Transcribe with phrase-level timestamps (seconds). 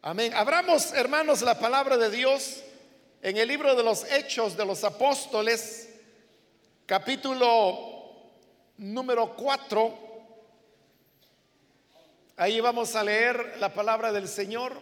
[0.00, 0.32] Amén.
[0.32, 2.62] Abramos, hermanos, la palabra de Dios
[3.20, 5.88] en el libro de los Hechos de los Apóstoles,
[6.86, 8.14] capítulo
[8.76, 9.98] número 4.
[12.36, 14.80] Ahí vamos a leer la palabra del Señor.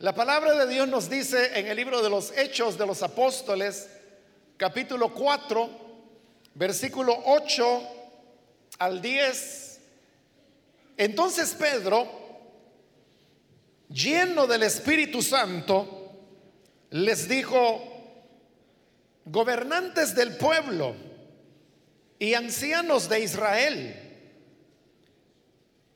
[0.00, 3.88] La palabra de Dios nos dice en el libro de los Hechos de los Apóstoles,
[4.58, 5.70] capítulo 4,
[6.52, 7.82] versículo 8
[8.78, 9.80] al 10.
[10.98, 12.06] Entonces Pedro,
[13.88, 16.12] lleno del Espíritu Santo,
[16.90, 17.82] les dijo,
[19.24, 20.94] gobernantes del pueblo
[22.18, 24.05] y ancianos de Israel,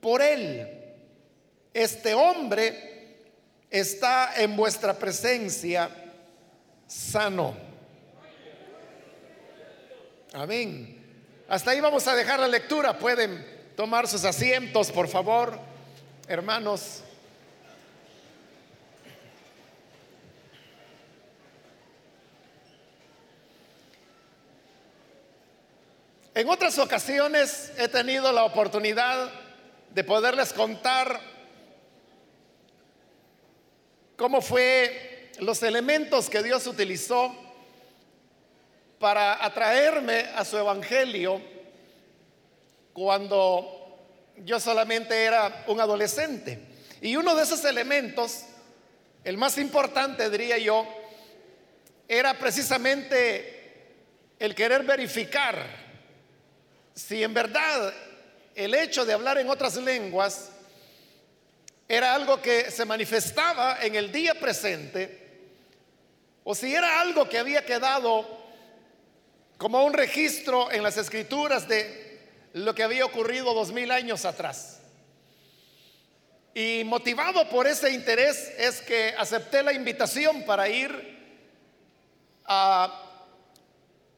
[0.00, 0.68] por él.
[1.72, 3.18] Este hombre
[3.70, 5.90] está en vuestra presencia
[6.86, 7.54] sano.
[10.32, 10.96] Amén.
[11.48, 12.98] Hasta ahí vamos a dejar la lectura.
[12.98, 15.58] Pueden tomar sus asientos, por favor,
[16.28, 17.02] hermanos.
[26.34, 29.30] En otras ocasiones he tenido la oportunidad
[29.96, 31.18] de poderles contar
[34.14, 37.34] cómo fue los elementos que Dios utilizó
[38.98, 41.40] para atraerme a su evangelio
[42.92, 43.98] cuando
[44.44, 46.60] yo solamente era un adolescente.
[47.00, 48.42] Y uno de esos elementos,
[49.24, 50.86] el más importante diría yo,
[52.06, 53.94] era precisamente
[54.38, 55.66] el querer verificar
[56.92, 57.94] si en verdad
[58.56, 60.50] el hecho de hablar en otras lenguas
[61.86, 65.26] era algo que se manifestaba en el día presente
[66.42, 68.26] o si era algo que había quedado
[69.58, 72.18] como un registro en las escrituras de
[72.54, 74.80] lo que había ocurrido dos mil años atrás.
[76.54, 81.16] Y motivado por ese interés es que acepté la invitación para ir
[82.46, 83.05] a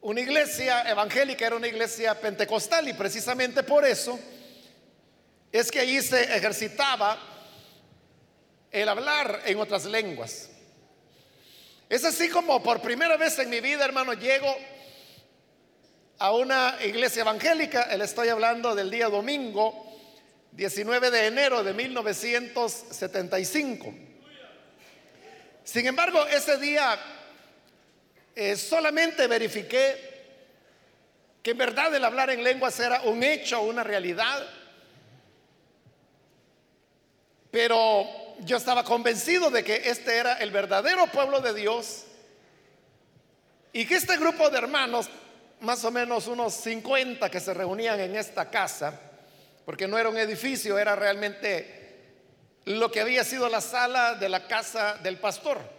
[0.01, 4.19] una iglesia evangélica, era una iglesia pentecostal y precisamente por eso
[5.51, 7.19] es que allí se ejercitaba
[8.71, 10.51] el hablar en otras lenguas.
[11.89, 14.55] Es así como por primera vez en mi vida, hermano, llego
[16.19, 19.87] a una iglesia evangélica, le estoy hablando del día domingo,
[20.53, 23.95] 19 de enero de 1975.
[25.65, 26.99] Sin embargo, ese día
[28.41, 29.97] eh, solamente verifiqué
[31.43, 34.47] que en verdad el hablar en lenguas era un hecho, una realidad.
[37.51, 38.07] Pero
[38.39, 42.05] yo estaba convencido de que este era el verdadero pueblo de Dios
[43.73, 45.11] y que este grupo de hermanos,
[45.59, 49.01] más o menos unos 50 que se reunían en esta casa,
[49.65, 52.13] porque no era un edificio, era realmente
[52.67, 55.78] lo que había sido la sala de la casa del pastor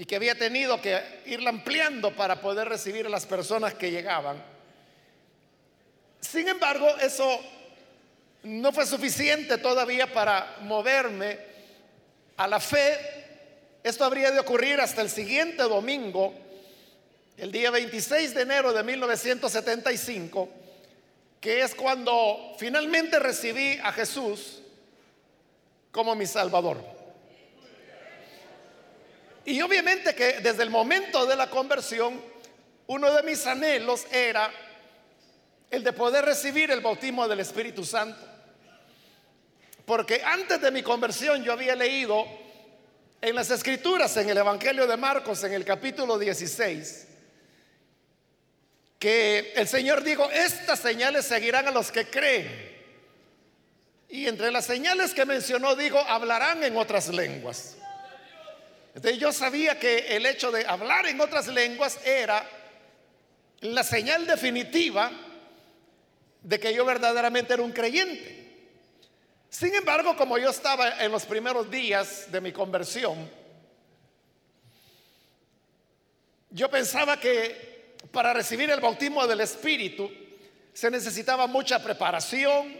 [0.00, 4.42] y que había tenido que irla ampliando para poder recibir a las personas que llegaban.
[6.18, 7.38] Sin embargo, eso
[8.44, 11.38] no fue suficiente todavía para moverme
[12.38, 12.96] a la fe.
[13.82, 16.32] Esto habría de ocurrir hasta el siguiente domingo,
[17.36, 20.48] el día 26 de enero de 1975,
[21.42, 24.62] que es cuando finalmente recibí a Jesús
[25.92, 26.99] como mi Salvador.
[29.50, 32.22] Y obviamente que desde el momento de la conversión,
[32.86, 34.48] uno de mis anhelos era
[35.68, 38.24] el de poder recibir el bautismo del Espíritu Santo.
[39.84, 42.24] Porque antes de mi conversión yo había leído
[43.20, 47.08] en las escrituras, en el Evangelio de Marcos, en el capítulo 16,
[49.00, 52.70] que el Señor dijo, estas señales seguirán a los que creen.
[54.10, 57.78] Y entre las señales que mencionó, dijo, hablarán en otras lenguas.
[58.94, 62.48] Entonces yo sabía que el hecho de hablar en otras lenguas era
[63.60, 65.10] la señal definitiva
[66.42, 68.40] de que yo verdaderamente era un creyente.
[69.48, 73.30] Sin embargo, como yo estaba en los primeros días de mi conversión,
[76.50, 80.10] yo pensaba que para recibir el bautismo del Espíritu
[80.72, 82.76] se necesitaba mucha preparación,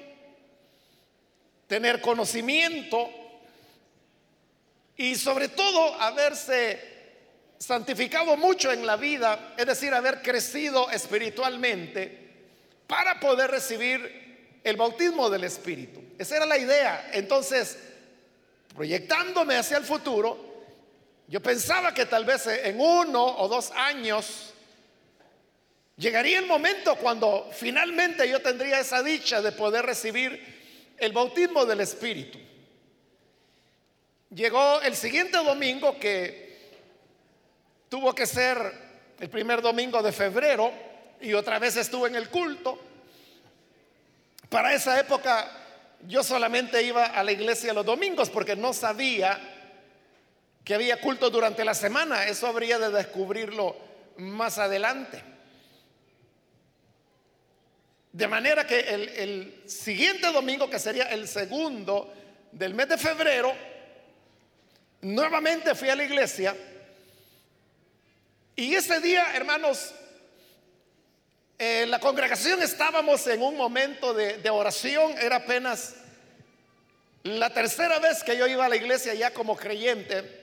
[1.66, 3.19] tener conocimiento
[5.00, 6.79] y sobre todo haberse
[7.58, 12.29] santificado mucho en la vida, es decir, haber crecido espiritualmente
[12.87, 16.02] para poder recibir el bautismo del Espíritu.
[16.19, 17.12] Esa era la idea.
[17.14, 17.79] Entonces,
[18.76, 20.37] proyectándome hacia el futuro,
[21.29, 24.53] yo pensaba que tal vez en uno o dos años
[25.96, 31.81] llegaría el momento cuando finalmente yo tendría esa dicha de poder recibir el bautismo del
[31.81, 32.50] Espíritu.
[34.35, 36.71] Llegó el siguiente domingo que
[37.88, 38.56] tuvo que ser
[39.19, 40.73] el primer domingo de febrero
[41.21, 42.79] y otra vez estuve en el culto.
[44.49, 45.50] Para esa época
[46.06, 49.38] yo solamente iba a la iglesia los domingos porque no sabía
[50.62, 52.27] que había culto durante la semana.
[52.27, 53.77] Eso habría de descubrirlo
[54.17, 55.25] más adelante.
[58.12, 62.12] De manera que el, el, siguiente domingo, que sería el segundo
[62.53, 63.53] del mes de febrero,
[65.02, 66.56] nuevamente fui a la iglesia.
[68.56, 69.94] Y ese día, hermanos,
[71.58, 75.94] en la congregación estábamos en un momento de, de oración, era apenas
[77.23, 80.38] la tercera vez que yo iba a la iglesia ya como creyente.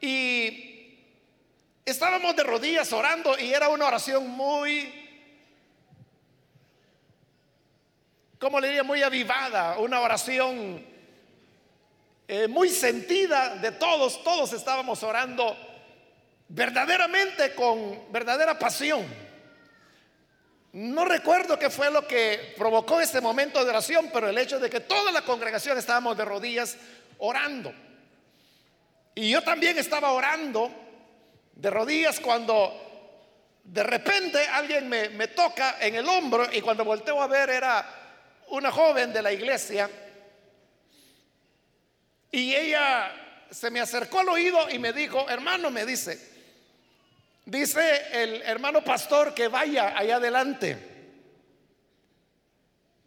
[0.00, 0.98] Y
[1.84, 4.92] estábamos de rodillas orando y era una oración muy,
[8.38, 8.82] ¿cómo le diría?
[8.82, 10.95] Muy avivada, una oración
[12.28, 15.56] eh, muy sentida de todos, todos estábamos orando
[16.48, 19.06] verdaderamente con verdadera pasión.
[20.72, 24.68] No recuerdo qué fue lo que provocó ese momento de oración, pero el hecho de
[24.68, 26.76] que toda la congregación estábamos de rodillas
[27.18, 27.72] orando.
[29.14, 30.70] Y yo también estaba orando
[31.54, 32.82] de rodillas cuando
[33.62, 37.86] de repente alguien me, me, toca en el hombro y cuando volteo a ver era
[38.48, 39.88] una joven de la iglesia
[42.36, 43.12] y ella
[43.50, 46.20] se me acercó al oído y me dijo, hermano, me dice,
[47.46, 50.76] dice el hermano pastor que vaya allá adelante.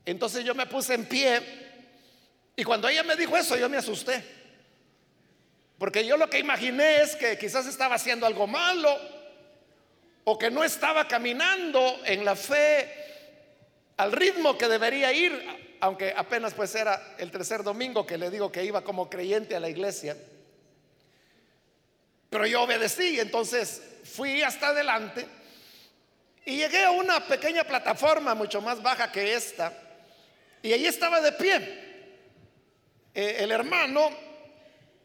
[0.04, 1.42] Entonces yo me puse en pie
[2.56, 4.24] y cuando ella me dijo eso yo me asusté.
[5.78, 8.98] Porque yo lo que imaginé es que quizás estaba haciendo algo malo
[10.24, 12.92] o que no estaba caminando en la fe
[13.98, 18.52] al ritmo que debería ir, aunque apenas pues era el tercer domingo que le digo
[18.52, 20.18] que iba como creyente a la iglesia.
[22.30, 25.26] Pero yo obedecí, entonces fui hasta adelante
[26.46, 29.74] y llegué a una pequeña plataforma mucho más baja que esta
[30.62, 31.90] y allí estaba de pie.
[33.14, 34.10] Eh, el hermano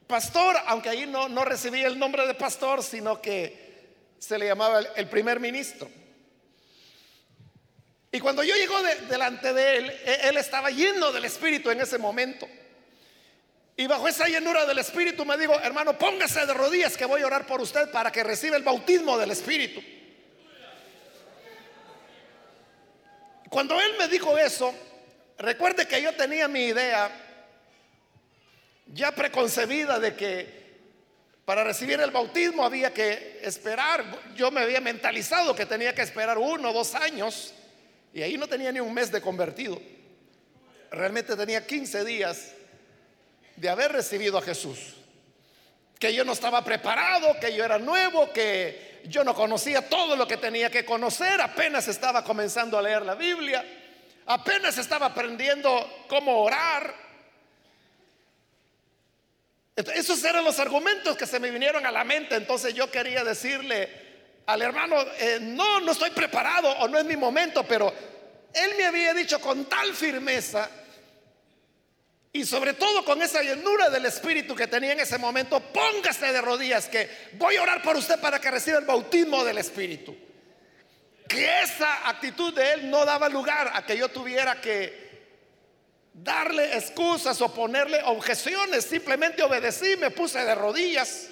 [0.06, 3.65] pastor, aunque ahí no, no recibía el nombre de pastor, sino que
[4.19, 5.88] se le llamaba el, primer ministro.
[8.14, 11.99] Y cuando yo llego delante de él, e, él estaba lleno del Espíritu en ese
[11.99, 12.49] momento.
[13.76, 17.26] Y bajo esa llenura del Espíritu me dijo, hermano, póngase de rodillas que voy a
[17.26, 19.82] orar por usted para que reciba el bautismo del Espíritu.
[23.49, 24.72] Cuando él me dijo eso,
[25.38, 27.11] recuerde que yo tenía mi idea
[28.93, 30.64] ya preconcebida de que
[31.44, 34.04] para recibir el bautismo había que esperar.
[34.37, 37.52] Yo me había mentalizado que tenía que esperar uno o dos años
[38.14, 39.80] y ahí no tenía ni un mes de convertido.
[40.90, 42.52] Realmente tenía 15 días
[43.56, 44.94] de haber recibido a Jesús.
[45.99, 50.28] Que yo no estaba preparado, que yo era nuevo, que yo no conocía todo lo
[50.28, 53.64] que tenía que conocer, apenas estaba comenzando a leer la Biblia,
[54.26, 56.94] apenas estaba aprendiendo cómo orar,
[59.76, 62.37] esos eran los argumentos que se me vinieron a la mente.
[62.37, 64.03] Entonces yo quería decirle
[64.47, 67.93] al hermano, eh, no, no estoy preparado o no es mi momento, pero
[68.53, 70.69] él me había dicho con tal firmeza
[72.37, 76.41] y sobre todo con esa llenura del Espíritu que tenía en ese momento, póngase de
[76.41, 80.17] rodillas que voy a orar por usted para que reciba el bautismo del Espíritu.
[81.29, 85.05] Que esa actitud de él no daba lugar a que yo tuviera que
[86.13, 91.29] darle excusas o ponerle objeciones, simplemente obedecí, me puse de rodillas.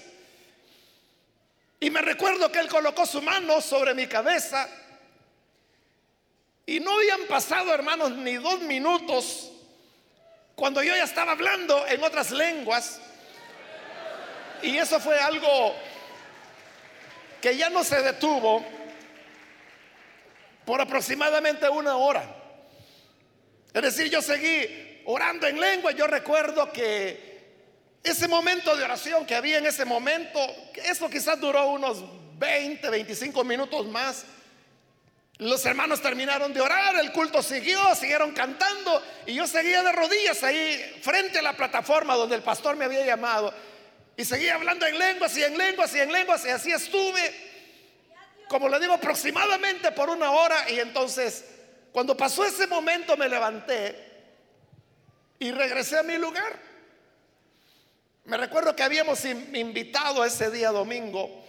[1.82, 4.68] Y me recuerdo que él colocó su mano sobre mi cabeza.
[6.64, 9.50] Y no habían pasado, hermanos, ni dos minutos
[10.54, 13.00] cuando yo ya estaba hablando en otras lenguas.
[14.62, 15.74] Y eso fue algo
[17.40, 18.64] que ya no se detuvo
[20.64, 22.24] por aproximadamente una hora.
[23.74, 25.90] Es decir, yo seguí orando en lengua.
[25.90, 27.31] Yo recuerdo que
[28.02, 30.40] ese momento de oración que había en ese momento,
[30.84, 32.02] eso quizás duró unos
[32.38, 34.24] 20, 25 minutos más.
[35.38, 40.42] Los hermanos terminaron de orar, el culto siguió, siguieron cantando y yo seguía de rodillas
[40.42, 43.52] ahí frente a la plataforma donde el pastor me había llamado
[44.16, 47.34] y seguía hablando en lenguas y en lenguas y en lenguas y así estuve,
[48.48, 51.44] como le digo, aproximadamente por una hora y entonces
[51.92, 54.10] cuando pasó ese momento me levanté
[55.38, 56.71] y regresé a mi lugar.
[58.24, 61.42] Me recuerdo que habíamos invitado ese día domingo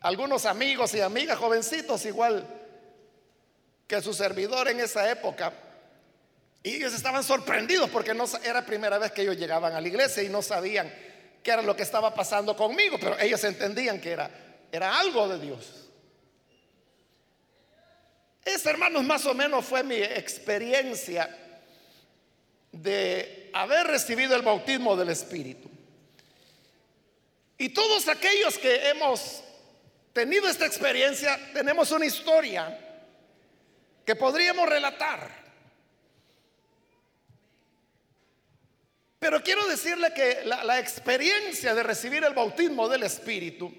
[0.00, 2.46] algunos amigos y amigas jovencitos igual
[3.86, 5.52] que su servidor en esa época.
[6.62, 10.22] Y ellos estaban sorprendidos porque no era primera vez que ellos llegaban a la iglesia
[10.22, 10.92] y no sabían
[11.42, 14.30] qué era lo que estaba pasando conmigo, pero ellos entendían que era,
[14.70, 15.88] era algo de Dios.
[18.44, 21.36] Esa, hermanos, más o menos fue mi experiencia
[22.72, 25.69] de haber recibido el bautismo del Espíritu.
[27.60, 29.42] Y todos aquellos que hemos
[30.14, 32.74] tenido esta experiencia, tenemos una historia
[34.02, 35.30] que podríamos relatar.
[39.18, 43.70] Pero quiero decirle que la, experiencia de recibir el bautismo del Espíritu,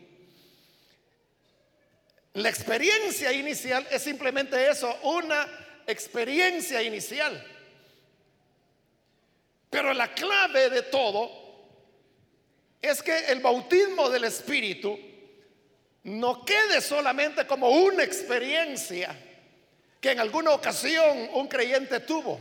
[2.34, 5.48] la experiencia inicial es simplemente eso, una
[5.88, 7.44] experiencia inicial.
[9.72, 11.41] Pero la clave de todo
[12.82, 14.98] es que el bautismo del Espíritu
[16.04, 19.16] no quede solamente como una experiencia
[20.00, 22.40] que en alguna ocasión un creyente tuvo,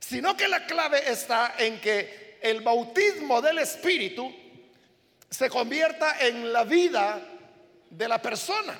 [0.00, 4.34] sino que la clave está en que el bautismo del Espíritu
[5.30, 7.20] se convierta en la vida
[7.90, 8.78] de la persona.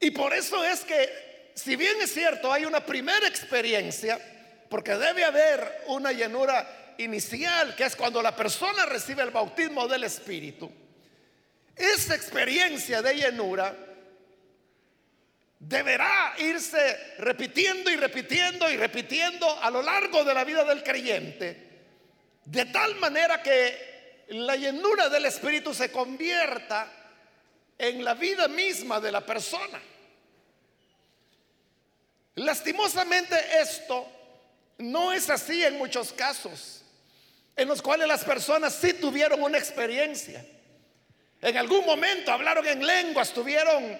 [0.00, 4.18] Y por eso es que, si bien es cierto, hay una primera experiencia,
[4.68, 10.04] porque debe haber una llenura inicial, que es cuando la persona recibe el bautismo del
[10.04, 10.70] Espíritu,
[11.74, 13.76] esa experiencia de llenura
[15.58, 21.66] deberá irse repitiendo y repitiendo y repitiendo a lo largo de la vida del creyente,
[22.44, 26.90] de tal manera que la llenura del Espíritu se convierta
[27.78, 29.80] en la vida misma de la persona.
[32.36, 34.06] Lastimosamente esto
[34.78, 36.84] no es así en muchos casos,
[37.56, 40.44] en los cuales las personas sí tuvieron una experiencia.
[41.40, 43.98] En algún momento hablaron en lenguas, tuvieron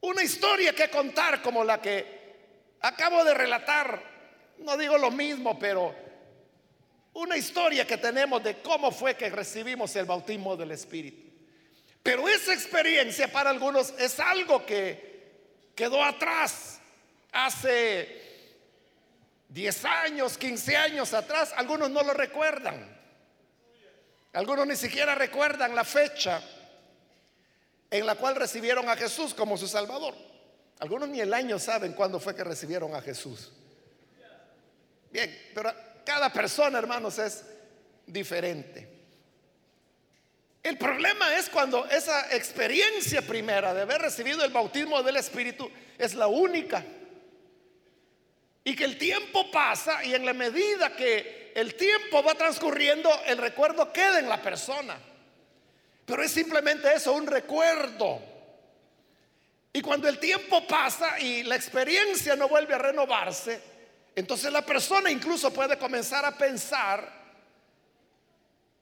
[0.00, 4.02] una historia que contar como la que acabo de relatar.
[4.58, 5.94] No digo lo mismo, pero
[7.12, 11.26] una historia que tenemos de cómo fue que recibimos el bautismo del Espíritu.
[12.02, 16.80] Pero esa experiencia para algunos es algo que quedó atrás
[17.32, 18.25] hace
[19.48, 21.52] 10 años, 15 años atrás.
[21.56, 22.96] Algunos no lo recuerdan.
[24.32, 26.42] Algunos ni siquiera recuerdan la fecha
[27.90, 30.14] en la cual recibieron a Jesús como su Salvador.
[30.78, 33.52] Algunos ni el año saben cuándo fue que recibieron a Jesús.
[35.10, 35.72] Bien, pero
[36.04, 37.44] cada persona, hermanos, es
[38.06, 38.96] diferente.
[40.62, 46.14] El problema es cuando esa experiencia primera de haber recibido el bautismo del Espíritu es
[46.14, 46.84] la única.
[48.66, 53.38] Y que el tiempo pasa y en la medida que el tiempo va transcurriendo, el
[53.38, 54.98] recuerdo queda en la persona.
[56.04, 58.20] Pero es simplemente eso, un recuerdo.
[59.72, 63.60] Y cuando el tiempo pasa y la experiencia no vuelve a renovarse,
[64.16, 67.08] entonces la persona incluso puede comenzar a pensar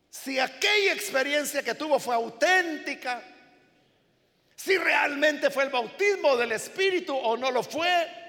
[0.09, 3.23] si aquella experiencia que tuvo fue auténtica,
[4.57, 8.24] si realmente fue el bautismo del Espíritu o no lo fue,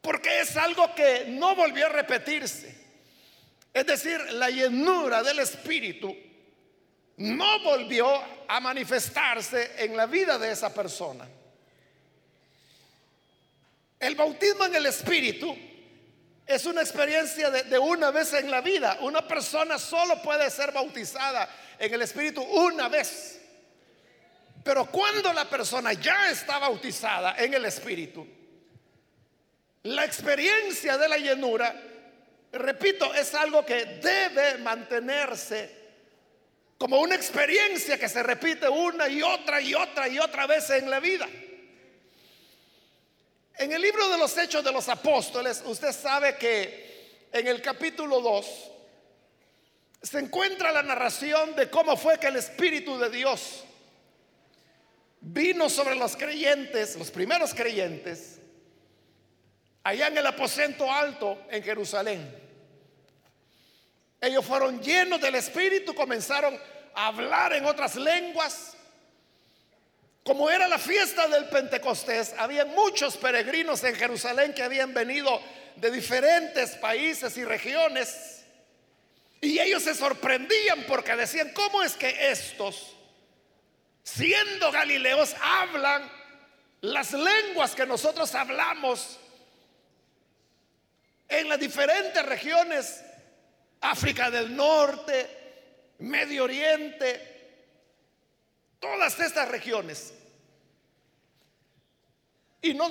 [0.00, 2.74] porque es algo que no volvió a repetirse.
[3.72, 6.16] Es decir, la llenura del Espíritu
[7.18, 8.08] no volvió
[8.46, 11.28] a manifestarse en la vida de esa persona.
[13.98, 15.56] El bautismo en el Espíritu
[16.46, 18.98] es una experiencia de, una vez en la vida.
[19.02, 23.40] Una persona solo puede ser bautizada en el Espíritu una vez.
[24.62, 28.26] Pero cuando la persona ya está bautizada en el Espíritu,
[29.84, 31.74] la experiencia de la llenura,
[32.52, 35.78] repito, es algo que debe mantenerse
[36.78, 40.88] como una experiencia que se repite una y otra y otra y otra vez en
[40.88, 41.28] la vida.
[43.56, 48.20] En el libro de los Hechos de los Apóstoles, usted sabe que en el capítulo
[48.20, 48.46] 2
[50.02, 53.64] se encuentra la narración de cómo fue que el Espíritu de Dios
[55.20, 58.38] vino sobre los creyentes, los primeros creyentes,
[59.82, 62.48] allá en el aposento alto en Jerusalén.
[64.20, 66.58] Ellos fueron llenos del Espíritu, comenzaron
[66.94, 68.74] a hablar en otras lenguas.
[70.24, 75.40] Como era la fiesta del Pentecostés, había muchos peregrinos en Jerusalén que habían venido
[75.76, 78.44] de diferentes países y regiones.
[79.40, 82.96] Y ellos se sorprendían porque decían, ¿cómo es que estos,
[84.02, 86.10] siendo galileos, hablan
[86.80, 89.18] las lenguas que nosotros hablamos
[91.28, 93.04] en las diferentes regiones,
[93.80, 95.38] África del Norte,
[95.98, 97.38] Medio Oriente,
[98.78, 100.14] todas estas regiones.
[102.62, 102.90] Y no,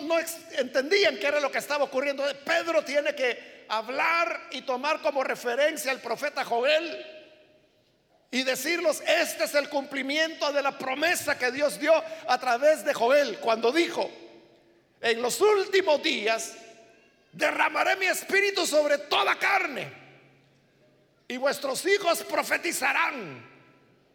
[0.57, 2.23] entendían qué era lo que estaba ocurriendo.
[2.45, 7.05] Pedro tiene que hablar y tomar como referencia al profeta Joel
[8.29, 11.93] y decirlos, este es el cumplimiento de la promesa que Dios dio
[12.27, 14.09] a través de Joel cuando dijo,
[15.01, 16.53] en los últimos días
[17.37, 19.93] derramaré mi espíritu sobre toda carne
[21.27, 23.45] y vuestros hijos profetizarán,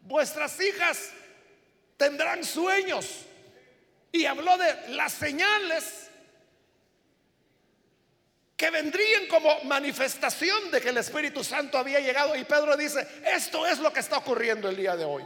[0.02, 1.10] vuestras hijas
[1.96, 3.26] tendrán sueños.
[4.10, 6.10] Y habló de las señales
[8.56, 12.36] que vendrían como manifestación de que el Espíritu Santo había llegado.
[12.36, 15.24] Y Pedro dice, esto es lo que está ocurriendo el día de hoy.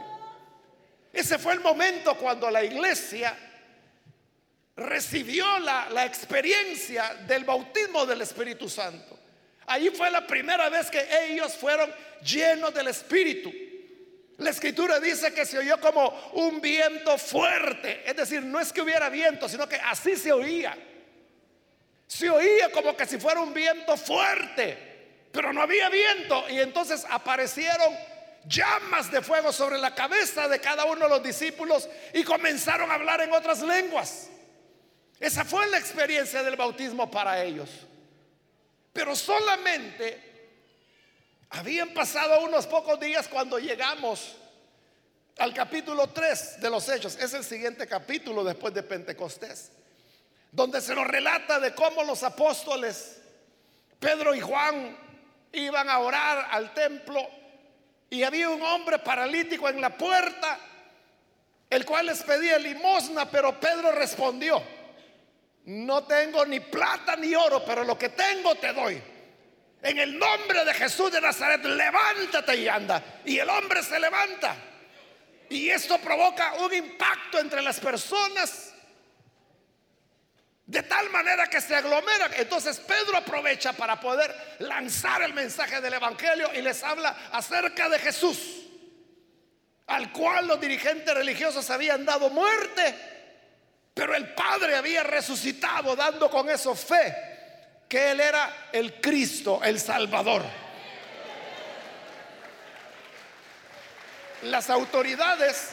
[1.11, 3.46] Ese fue el momento cuando la iglesia
[4.77, 9.17] recibió la, experiencia del bautismo del Espíritu Santo.
[9.65, 11.91] Ahí fue la primera vez que ellos fueron
[12.23, 13.51] llenos del Espíritu.
[14.37, 18.03] La escritura dice que se oyó como un viento fuerte.
[18.05, 20.77] Es decir, no es que hubiera viento, sino que así se oía.
[22.05, 24.77] Se oía como que si fuera un viento fuerte,
[25.31, 26.45] pero no había viento.
[26.49, 27.93] Y entonces aparecieron
[28.45, 32.93] llamas de fuego sobre la cabeza de cada uno de los discípulos y comenzaron a
[32.93, 34.29] hablar en otras lenguas.
[35.19, 37.69] Esa fue la experiencia del bautismo para ellos.
[38.93, 40.23] Pero solamente
[41.49, 44.35] habían pasado unos pocos días cuando llegamos
[45.37, 47.15] al capítulo 3 de los Hechos.
[47.17, 49.71] Es el siguiente capítulo después de Pentecostés
[50.51, 53.19] donde se nos relata de cómo los apóstoles,
[53.99, 54.97] Pedro y Juan,
[55.51, 57.21] iban a orar al templo
[58.09, 60.57] y había un hombre paralítico en la puerta,
[61.69, 64.63] el cual les pedía limosna, pero Pedro respondió,
[65.67, 69.01] no tengo ni plata ni oro, pero lo que tengo te doy.
[69.81, 73.21] En el nombre de Jesús de Nazaret, levántate y anda.
[73.25, 74.55] Y el hombre se levanta.
[75.49, 78.73] Y esto provoca un impacto entre las personas
[80.65, 82.31] de tal manera que se aglomeran.
[82.35, 87.99] Entonces Pedro aprovecha para poder lanzar el mensaje del Evangelio y les habla acerca de
[87.99, 88.67] Jesús,
[89.87, 93.16] al cual los dirigentes religiosos habían dado muerte,
[93.97, 97.15] pero el Padre había resucitado dando con eso fe
[97.89, 100.43] que Él era el Cristo, el Salvador.
[104.43, 105.69] Las autoridades,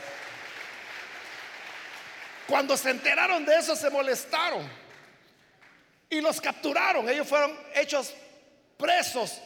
[2.47, 4.67] cuando se enteraron de eso, se molestaron
[6.09, 7.07] y los capturaron.
[7.11, 8.15] Ellos fueron hechos
[8.79, 9.39] presos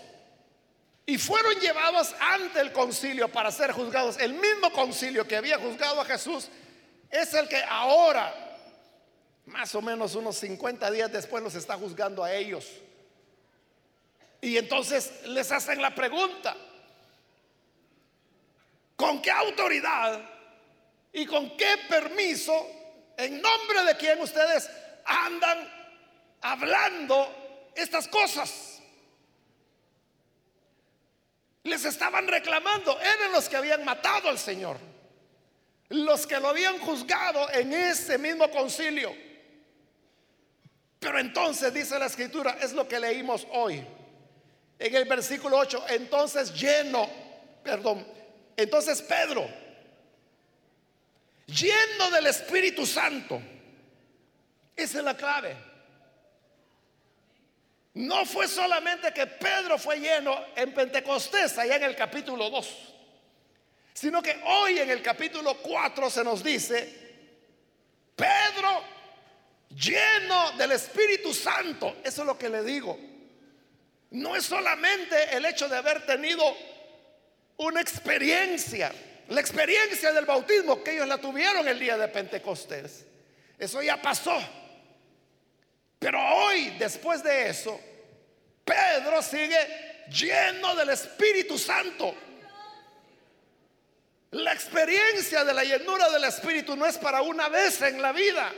[1.05, 4.19] y fueron llevados ante el concilio para ser juzgados.
[4.19, 6.49] El mismo concilio que había juzgado a Jesús
[7.11, 8.48] es el que ahora,
[9.49, 12.67] más o menos unos 50 días después, los está juzgando a ellos.
[14.41, 16.57] Y entonces les hacen la pregunta,
[18.97, 20.39] ¿con qué autoridad
[21.13, 22.53] y con qué permiso,
[23.17, 24.71] en nombre de quién ustedes
[25.05, 25.79] andan
[26.43, 28.81] hablando estas cosas.
[31.65, 34.79] Les estaban reclamando, eran los que habían matado al Señor,
[35.89, 39.28] los que lo habían juzgado en ese mismo concilio.
[40.99, 43.85] Pero entonces dice la escritura, es lo que leímos hoy,
[44.79, 47.09] en el versículo 8, entonces lleno,
[47.63, 48.07] perdón,
[48.57, 49.49] entonces Pedro,
[51.47, 53.41] lleno del Espíritu Santo,
[54.75, 55.57] esa es la clave.
[57.95, 62.95] No fue solamente que Pedro fue lleno en Pentecostés, allá en el capítulo 2,
[63.95, 67.09] sino que hoy en el capítulo 4 se nos dice,
[68.15, 68.98] Pedro
[69.71, 72.99] lleno del Espíritu Santo, eso es lo que le digo.
[74.11, 76.43] No es solamente el hecho de haber tenido
[77.59, 78.93] una experiencia,
[79.29, 83.05] la experiencia del bautismo que ellos la tuvieron el día de Pentecostés.
[83.59, 84.39] Eso ya pasó.
[85.99, 87.79] Pero hoy, después de eso,
[88.65, 92.15] Pedro sigue lleno del Espíritu Santo.
[94.31, 98.53] La experiencia de la llenura del Espíritu no es para una vez en la vida,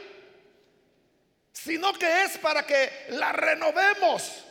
[1.52, 4.44] sino que es para que la renovemos.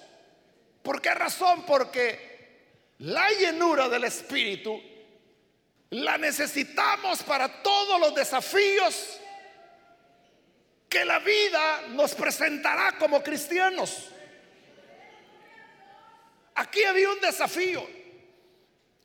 [0.82, 1.66] ¿Por qué razón?
[1.66, 2.30] Porque
[3.00, 4.82] la llenura del Espíritu
[5.92, 9.20] la necesitamos para todos los desafíos
[10.88, 14.10] que la vida nos presentará como cristianos.
[16.56, 17.88] Aquí había un desafío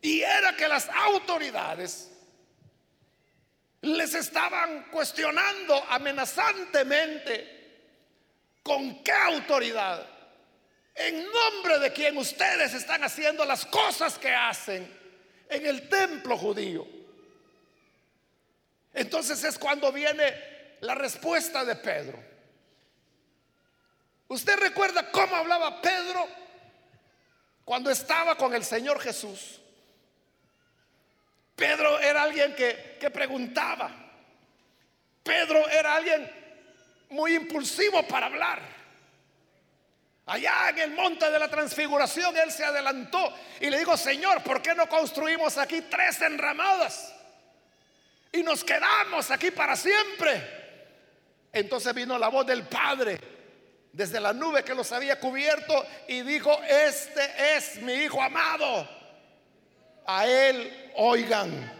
[0.00, 2.10] y era que las autoridades
[3.82, 7.53] les estaban cuestionando amenazantemente
[8.64, 10.04] con qué autoridad,
[10.94, 14.90] en nombre de quien ustedes están haciendo las cosas que hacen
[15.50, 16.86] en el templo judío.
[18.94, 20.34] Entonces es cuando viene
[20.80, 22.18] la respuesta de Pedro.
[24.28, 26.26] ¿Usted recuerda cómo hablaba Pedro
[27.66, 29.60] cuando estaba con el Señor Jesús?
[31.54, 33.94] Pedro era alguien que, que preguntaba.
[35.22, 36.43] Pedro era alguien
[37.10, 38.60] muy impulsivo para hablar.
[40.26, 44.62] Allá en el monte de la transfiguración él se adelantó y le dijo, Señor, ¿por
[44.62, 47.14] qué no construimos aquí tres enramadas?
[48.32, 50.62] Y nos quedamos aquí para siempre.
[51.52, 53.20] Entonces vino la voz del Padre
[53.92, 58.88] desde la nube que los había cubierto y dijo, este es mi Hijo amado.
[60.06, 61.72] A él oigan.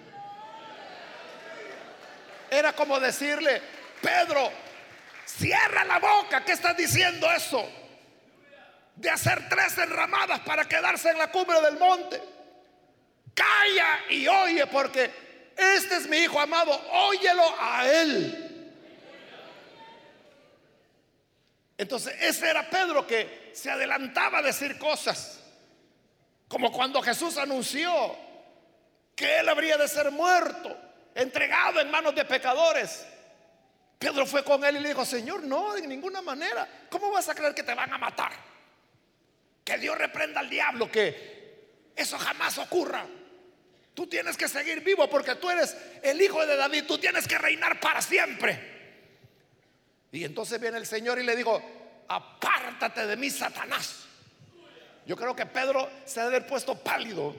[2.50, 3.60] Era como decirle,
[4.00, 4.50] Pedro,
[5.24, 7.68] cierra la boca, ¿qué estás diciendo eso?
[8.96, 12.22] De hacer tres enramadas para quedarse en la cumbre del monte.
[13.34, 15.10] Calla y oye, porque
[15.56, 18.44] este es mi hijo amado, óyelo a él.
[21.76, 25.40] Entonces, ese era Pedro que se adelantaba a decir cosas,
[26.46, 28.16] como cuando Jesús anunció
[29.16, 30.76] que él habría de ser muerto,
[31.14, 33.06] entregado en manos de pecadores.
[33.98, 36.68] Pedro fue con él y le dijo, Señor, no, de ninguna manera.
[36.90, 38.32] ¿Cómo vas a creer que te van a matar?
[39.64, 43.06] Que Dios reprenda al diablo, que eso jamás ocurra.
[43.94, 47.38] Tú tienes que seguir vivo porque tú eres el hijo de David, tú tienes que
[47.38, 48.74] reinar para siempre.
[50.10, 51.62] Y entonces viene el Señor y le dijo,
[52.08, 54.06] apártate de mí, Satanás.
[55.06, 57.34] Yo creo que Pedro se ha de haber puesto pálido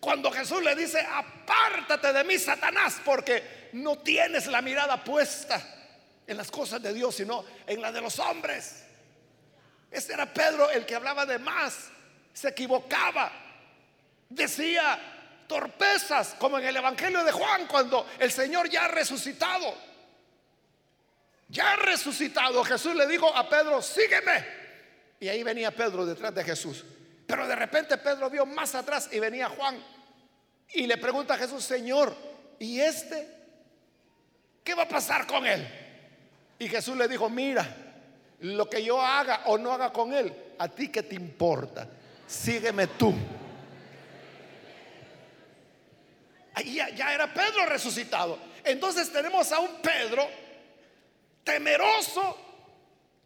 [0.00, 5.62] cuando Jesús le dice, apártate de mí, Satanás, porque no tienes la mirada puesta
[6.26, 8.86] en las cosas de Dios, sino en la de los hombres.
[9.90, 11.90] Ese era Pedro el que hablaba de más,
[12.32, 13.30] se equivocaba,
[14.28, 14.98] decía
[15.46, 19.74] torpezas, como en el Evangelio de Juan, cuando el Señor ya ha resucitado.
[21.48, 24.46] Ya ha resucitado, Jesús le dijo a Pedro, sígueme.
[25.18, 26.84] Y ahí venía Pedro detrás de Jesús.
[27.30, 29.80] Pero de repente Pedro vio más atrás y venía Juan
[30.72, 32.14] y le pregunta a Jesús, Señor,
[32.58, 33.28] ¿y este?
[34.64, 35.66] ¿Qué va a pasar con él?
[36.58, 37.66] Y Jesús le dijo, mira,
[38.40, 41.88] lo que yo haga o no haga con él, a ti que te importa,
[42.26, 43.14] sígueme tú.
[46.54, 48.38] Ahí ya, ya era Pedro resucitado.
[48.64, 50.28] Entonces tenemos a un Pedro
[51.44, 52.49] temeroso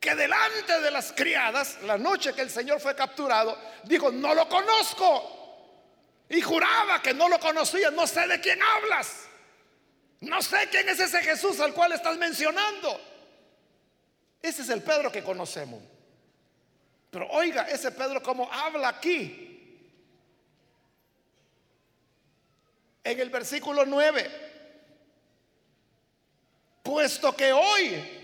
[0.04, 4.46] que delante de las criadas, la noche que el Señor fue capturado, dijo, no lo
[4.50, 6.26] conozco.
[6.28, 9.24] Y juraba que no lo conocía, no sé de quién hablas.
[10.20, 13.00] No sé quién es ese Jesús al cual estás mencionando.
[14.42, 15.82] Ese es el Pedro que conocemos.
[17.10, 19.80] Pero oiga, ese Pedro como habla aquí.
[23.02, 24.52] En el versículo 9.
[26.82, 28.23] Puesto que hoy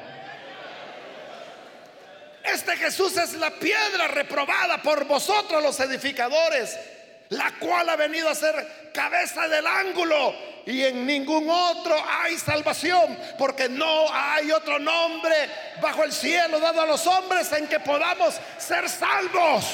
[2.43, 6.77] este Jesús es la piedra reprobada por vosotros los edificadores,
[7.29, 13.17] la cual ha venido a ser cabeza del ángulo y en ningún otro hay salvación,
[13.37, 15.33] porque no hay otro nombre
[15.81, 19.65] bajo el cielo dado a los hombres en que podamos ser salvos.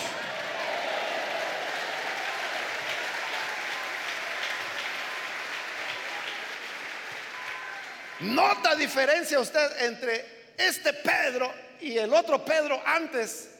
[8.19, 13.53] Nota diferencia usted entre este Pedro y el otro Pedro antes.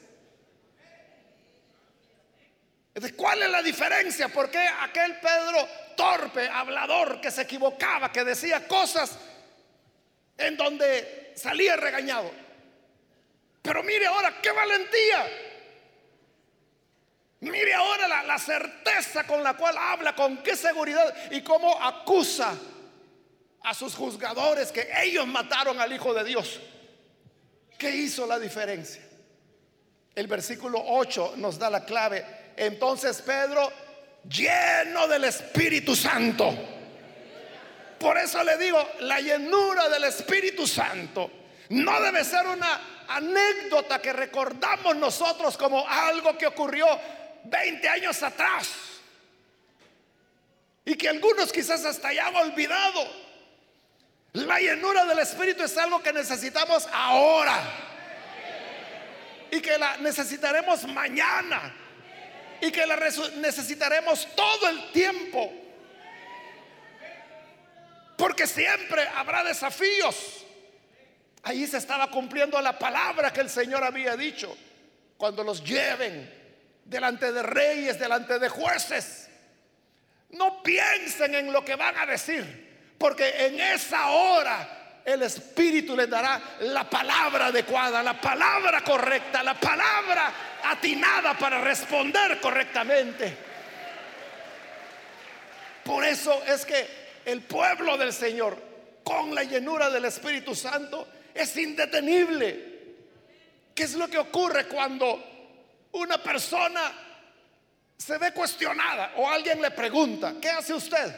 [3.15, 4.30] ¿Cuál es la diferencia?
[4.30, 9.17] ¿Por qué aquel Pedro torpe, hablador, que se equivocaba, que decía cosas
[10.38, 12.32] en donde salía regañado?
[13.62, 15.27] Pero mire ahora, qué valentía.
[17.41, 22.58] Mire ahora la, la, certeza con la cual habla, con qué seguridad y cómo acusa
[23.63, 26.60] a sus juzgadores que ellos mataron al Hijo de Dios.
[27.78, 29.02] ¿Qué hizo la diferencia?
[30.16, 32.26] El versículo 8 nos da la clave.
[32.56, 33.72] Entonces Pedro,
[34.28, 36.54] lleno del Espíritu Santo.
[38.00, 41.30] Por eso le digo, la llenura del Espíritu Santo
[41.70, 46.88] no debe ser una anécdota que recordamos nosotros como algo que ocurrió
[47.44, 48.70] 20 años atrás
[50.86, 53.27] y que algunos quizás hasta ya han olvidado.
[54.45, 57.60] La llenura del Espíritu es algo que necesitamos ahora
[59.50, 61.73] y que la necesitaremos mañana
[62.62, 62.97] y que la
[63.38, 65.52] necesitaremos todo el tiempo.
[68.15, 70.45] Porque siempre habrá desafíos.
[71.41, 74.56] Ahí se estaba cumpliendo la palabra que el Señor había dicho.
[75.17, 76.32] Cuando los lleven
[76.86, 79.30] delante de reyes, delante de jueces.
[80.30, 82.66] No piensen en lo que van a decir.
[82.98, 89.54] Porque en esa hora el Espíritu les dará la palabra adecuada, la palabra correcta, la
[89.60, 90.34] palabra
[90.64, 93.38] atinada para responder correctamente.
[95.84, 98.58] Por eso es que el pueblo del Señor,
[99.04, 102.78] con la llenura del Espíritu Santo, es indetenible.
[103.74, 105.24] ¿Qué es lo que ocurre cuando
[105.94, 106.92] una persona
[107.98, 111.16] se ve cuestionada o alguien le pregunta, ¿qué hace usted?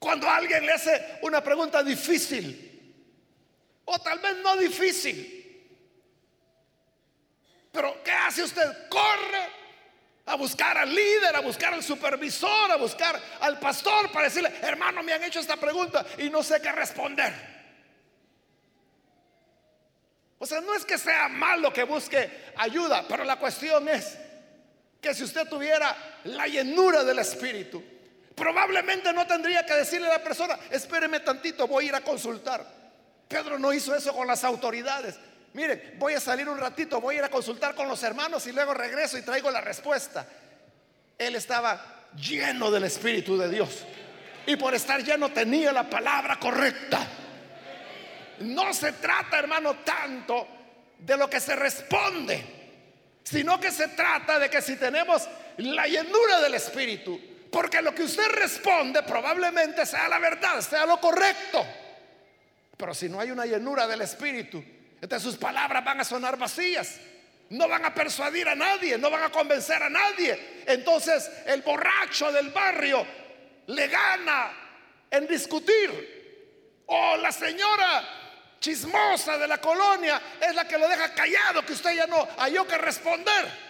[0.00, 2.66] Cuando alguien le hace una pregunta difícil,
[3.84, 5.36] o tal vez no difícil,
[7.70, 8.88] pero ¿qué hace usted?
[8.88, 9.60] Corre
[10.24, 15.02] a buscar al líder, a buscar al supervisor, a buscar al pastor para decirle, hermano,
[15.02, 17.34] me han hecho esta pregunta y no sé qué responder.
[20.38, 24.16] O sea, no es que sea malo que busque ayuda, pero la cuestión es
[24.98, 27.84] que si usted tuviera la llenura del Espíritu,
[28.40, 32.64] Probablemente no tendría que decirle a la persona, espéreme tantito, voy a ir a consultar.
[33.28, 35.16] Pedro no hizo eso con las autoridades.
[35.52, 38.52] Mire, voy a salir un ratito, voy a ir a consultar con los hermanos y
[38.52, 40.26] luego regreso y traigo la respuesta.
[41.18, 43.84] Él estaba lleno del Espíritu de Dios.
[44.46, 47.06] Y por estar lleno tenía la palabra correcta.
[48.38, 50.48] No se trata, hermano, tanto
[50.98, 52.42] de lo que se responde,
[53.22, 58.04] sino que se trata de que si tenemos la llenura del Espíritu, porque lo que
[58.04, 61.66] usted responde probablemente sea la verdad, sea lo correcto.
[62.76, 64.64] Pero si no hay una llenura del Espíritu,
[65.00, 66.98] entonces sus palabras van a sonar vacías.
[67.50, 70.62] No van a persuadir a nadie, no van a convencer a nadie.
[70.66, 73.04] Entonces el borracho del barrio
[73.66, 74.52] le gana
[75.10, 76.84] en discutir.
[76.86, 78.04] O la señora
[78.60, 82.66] chismosa de la colonia es la que lo deja callado, que usted ya no halló
[82.66, 83.69] que responder.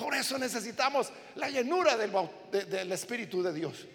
[0.00, 3.86] Por eso necesitamos la llenura del, Espíritu de Dios.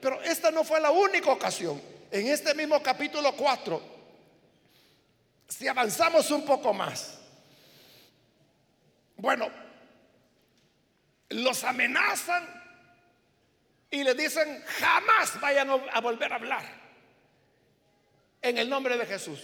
[0.00, 1.80] Pero esta no fue la única ocasión.
[2.10, 3.80] En este mismo capítulo 4,
[5.48, 7.20] si avanzamos un poco más,
[9.16, 9.48] bueno,
[11.28, 12.44] los amenazan
[13.92, 16.64] y le dicen, jamás vayan a volver a hablar
[18.42, 19.38] en el nombre de Jesús.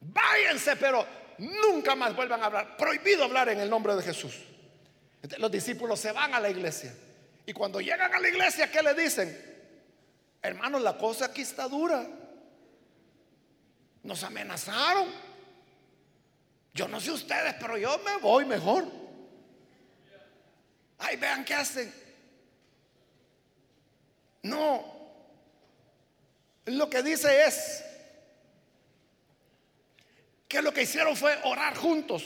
[0.00, 2.76] Váyanse, pero nunca más vuelvan a hablar.
[2.78, 4.49] Prohibido hablar en el nombre de Jesús.
[5.38, 6.94] Los discípulos se van a la iglesia.
[7.46, 9.50] Y cuando llegan a la iglesia, ¿qué le dicen?
[10.42, 12.06] Hermanos, la cosa aquí está dura.
[14.02, 15.08] Nos amenazaron.
[16.72, 18.86] Yo no sé ustedes, pero yo me voy mejor.
[20.98, 21.92] Ay, vean qué hacen.
[24.42, 25.00] No.
[26.66, 27.84] Lo que dice es
[30.48, 32.24] que lo que hicieron fue orar juntos.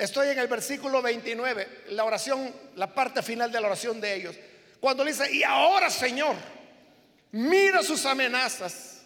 [0.00, 4.34] Estoy en el versículo 29, la oración, la parte final de la oración de ellos.
[4.80, 6.36] Cuando dice, y ahora Señor,
[7.32, 9.02] mira sus amenazas.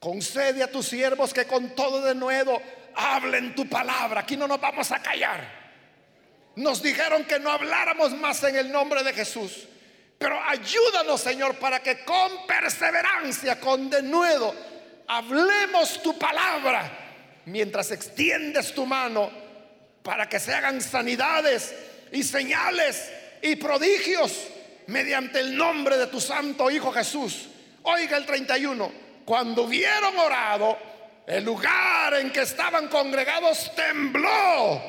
[0.00, 2.60] Concede a tus siervos que con todo de nuevo
[2.96, 4.22] hablen tu palabra.
[4.22, 5.60] Aquí no nos vamos a callar.
[6.56, 9.68] Nos dijeron que no habláramos más en el nombre de Jesús.
[10.18, 14.52] Pero ayúdanos, Señor, para que con perseverancia, con denuedo,
[15.06, 16.90] hablemos tu palabra
[17.44, 19.49] mientras extiendes tu mano
[20.02, 21.74] para que se hagan sanidades
[22.12, 23.10] y señales
[23.42, 24.32] y prodigios
[24.86, 27.48] mediante el nombre de tu santo Hijo Jesús.
[27.82, 28.92] Oiga el 31,
[29.24, 30.76] cuando hubieron orado,
[31.26, 34.82] el lugar en que estaban congregados tembló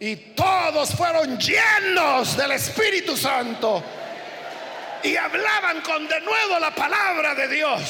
[0.00, 3.82] y todos fueron llenos del Espíritu Santo
[5.02, 7.80] y hablaban con de nuevo la palabra de Dios.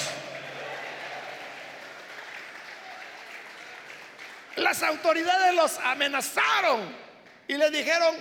[4.58, 6.94] Las autoridades los amenazaron
[7.46, 8.14] y le dijeron,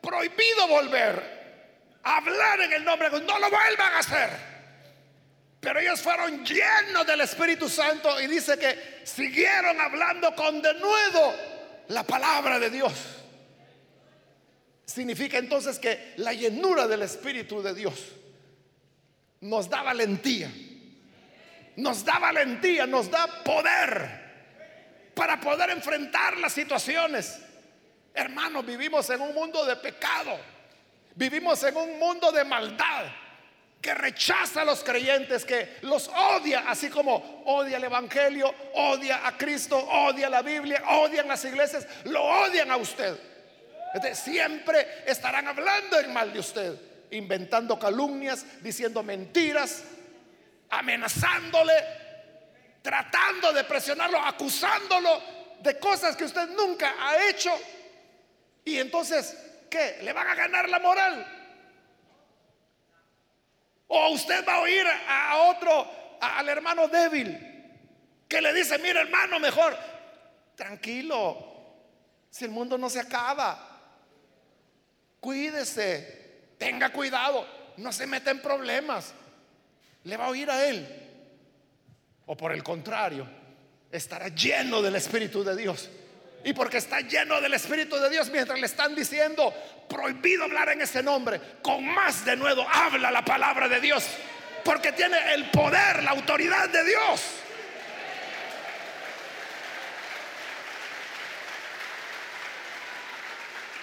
[0.00, 1.38] prohibido volver
[2.02, 4.30] a hablar en el nombre de Dios, no lo vuelvan a hacer.
[5.60, 11.34] Pero ellos fueron llenos del Espíritu Santo y dice que siguieron hablando con denuedo
[11.88, 12.92] la palabra de Dios.
[14.84, 17.94] Significa entonces que la llenura del Espíritu de Dios
[19.40, 20.50] nos da valentía,
[21.76, 24.17] nos da valentía, nos da poder
[25.18, 27.40] para poder enfrentar las situaciones.
[28.14, 30.38] Hermanos, vivimos en un mundo de pecado,
[31.16, 33.06] vivimos en un mundo de maldad
[33.82, 39.36] que rechaza a los creyentes, que los odia, así como odia el Evangelio, odia a
[39.36, 43.18] Cristo, odia la Biblia, odian las iglesias, lo odian a usted.
[44.14, 46.74] siempre estarán hablando en mal de usted,
[47.10, 49.82] inventando calumnias, diciendo mentiras,
[50.70, 51.72] amenazándole,
[52.88, 55.22] tratando de presionarlo, acusándolo
[55.60, 57.50] de cosas que usted nunca ha hecho.
[58.64, 59.36] Y entonces,
[59.68, 59.98] ¿qué?
[60.00, 61.26] ¿Le van a ganar la moral?
[63.88, 65.86] O usted va a oír a, otro,
[66.18, 67.38] al hermano débil,
[68.26, 69.76] que le dice, mira hermano, mejor,
[70.54, 71.36] tranquilo,
[72.30, 73.68] si el mundo no se acaba,
[75.20, 77.46] cuídese, tenga cuidado,
[77.76, 79.12] no se meta en problemas.
[80.04, 81.07] Le va a oír a él.
[82.28, 83.26] O por el contrario,
[83.90, 85.88] estará lleno del Espíritu de Dios.
[86.44, 89.52] Y porque está lleno del Espíritu de Dios, mientras le están diciendo,
[89.88, 94.06] prohibido hablar en ese nombre, con más de nuevo habla la palabra de Dios.
[94.62, 97.22] Porque tiene el poder, la autoridad de Dios.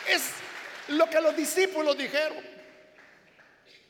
[0.07, 0.21] Es
[0.89, 2.37] lo que los discípulos dijeron.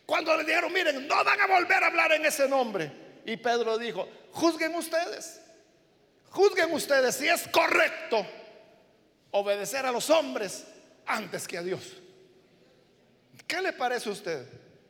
[0.05, 3.04] Cuando le dijeron, miren, no van a volver a hablar en ese nombre.
[3.25, 5.41] Y Pedro dijo, juzguen ustedes.
[6.29, 8.25] Juzguen ustedes si es correcto
[9.31, 10.65] obedecer a los hombres
[11.05, 11.93] antes que a Dios.
[13.47, 14.47] ¿Qué le parece a usted?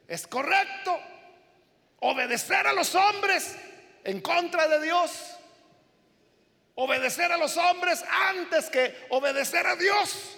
[0.07, 0.97] ¿Es correcto
[1.99, 3.55] obedecer a los hombres
[4.03, 5.11] en contra de Dios?
[6.75, 10.37] ¿Obedecer a los hombres antes que obedecer a Dios?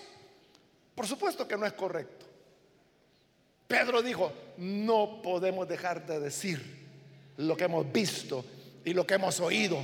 [0.94, 2.26] Por supuesto que no es correcto.
[3.68, 6.87] Pedro dijo, no podemos dejar de decir
[7.38, 8.46] lo que hemos visto
[8.84, 9.84] y lo que hemos oído,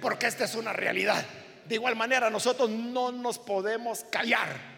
[0.00, 1.24] porque esta es una realidad.
[1.64, 4.76] De igual manera, nosotros no nos podemos callar.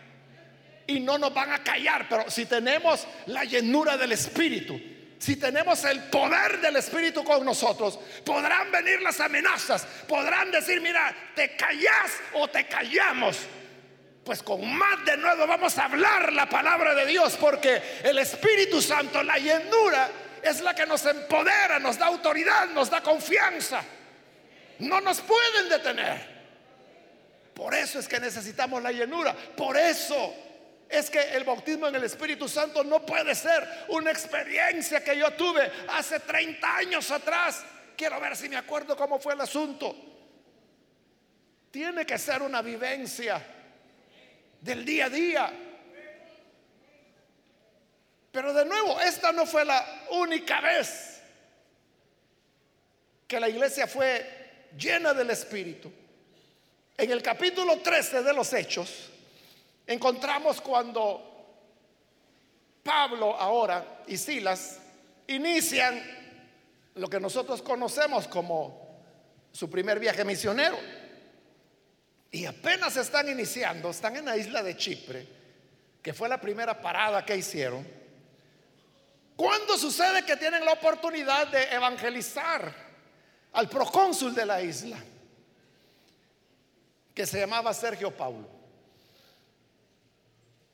[0.87, 4.81] Y no nos van a callar, pero si tenemos la llenura del Espíritu,
[5.19, 11.15] si tenemos el poder del Espíritu con nosotros, podrán venir las amenazas, podrán decir, mira,
[11.35, 13.37] te callas o te callamos.
[14.25, 18.81] Pues con más de nuevo vamos a hablar la palabra de Dios, porque el Espíritu
[18.81, 20.11] Santo, la llenura,
[20.43, 23.83] es la que nos empodera, nos da autoridad, nos da confianza.
[24.81, 26.39] No nos pueden detener.
[27.55, 29.35] Por eso es que necesitamos la llenura.
[29.35, 30.35] Por eso
[30.89, 35.33] es que el bautismo en el Espíritu Santo no puede ser una experiencia que yo
[35.33, 37.65] tuve hace 30 años atrás.
[37.97, 39.95] Quiero ver si me acuerdo cómo fue el asunto.
[41.71, 43.45] Tiene que ser una vivencia
[44.61, 45.53] del día a día.
[48.33, 51.21] Pero de nuevo, esta no fue la única vez
[53.27, 55.93] que la iglesia fue llena del Espíritu.
[56.97, 59.11] En el capítulo 13 de los Hechos
[59.87, 61.29] encontramos cuando
[62.83, 64.79] Pablo ahora y Silas
[65.27, 66.03] inician
[66.95, 68.89] lo que nosotros conocemos como
[69.53, 70.79] su primer viaje misionero.
[72.31, 75.27] Y apenas están iniciando, están en la isla de Chipre,
[76.03, 77.87] que fue la primera parada que hicieron.
[79.39, 82.75] ¿Cuándo sucede que tienen la oportunidad de evangelizar
[83.53, 84.99] al procónsul de la isla?
[87.19, 88.49] que se llamaba Sergio Paulo.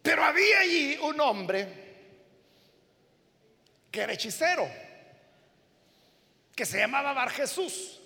[0.02, 1.66] Pero había allí un hombre
[3.90, 4.68] que era hechicero,
[6.54, 7.98] que se llamaba Bar Jesús.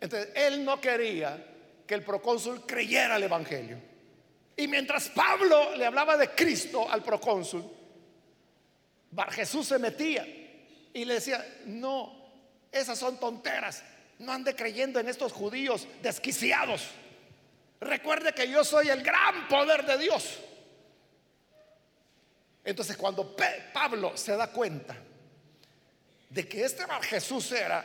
[0.00, 1.44] Entonces, él no quería
[1.84, 3.78] que el procónsul creyera el Evangelio.
[4.56, 7.68] Y mientras Pablo le hablaba de Cristo al procónsul,
[9.10, 10.26] Bar Jesús se metía
[10.92, 12.12] y le decía, no,
[12.72, 13.82] esas son tonteras,
[14.18, 16.88] no ande creyendo en estos judíos desquiciados.
[17.80, 20.38] Recuerde que yo soy el gran poder de Dios.
[22.64, 23.36] Entonces cuando
[23.72, 24.96] Pablo se da cuenta
[26.30, 27.84] de que este Jesús era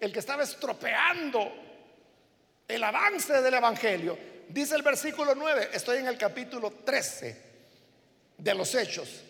[0.00, 1.52] el que estaba estropeando
[2.66, 7.42] el avance del Evangelio, dice el versículo 9, estoy en el capítulo 13
[8.38, 9.22] de los Hechos,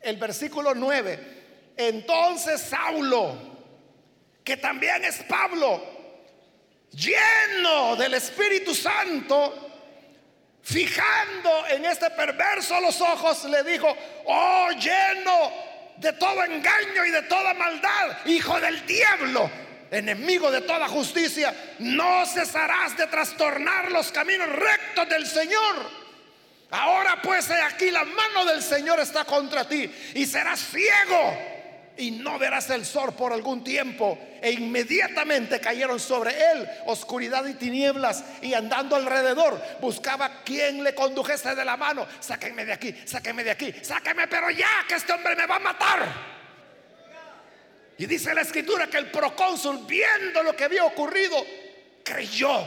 [0.00, 3.36] el versículo 9, entonces Saulo,
[4.42, 5.82] que también es Pablo,
[6.90, 9.68] lleno del Espíritu Santo,
[10.62, 13.94] fijando en este perverso los ojos, le dijo,
[14.26, 15.52] oh lleno
[15.96, 19.50] de todo engaño y de toda maldad, hijo del diablo,
[19.90, 25.99] enemigo de toda justicia, no cesarás de trastornar los caminos rectos del Señor.
[26.70, 31.36] Ahora pues aquí la mano del Señor está contra ti y serás ciego
[31.96, 34.18] y no verás el sol por algún tiempo.
[34.40, 41.54] E inmediatamente cayeron sobre él oscuridad y tinieblas y andando alrededor buscaba quien le condujese
[41.54, 42.06] de la mano.
[42.20, 45.60] Sáquenme de aquí, sáquenme de aquí, sáquenme, pero ya que este hombre me va a
[45.60, 46.30] matar.
[47.98, 51.36] Y dice la escritura que el procónsul, viendo lo que había ocurrido,
[52.02, 52.66] creyó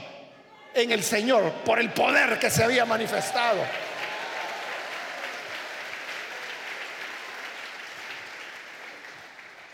[0.76, 3.64] en el Señor por el poder que se había manifestado.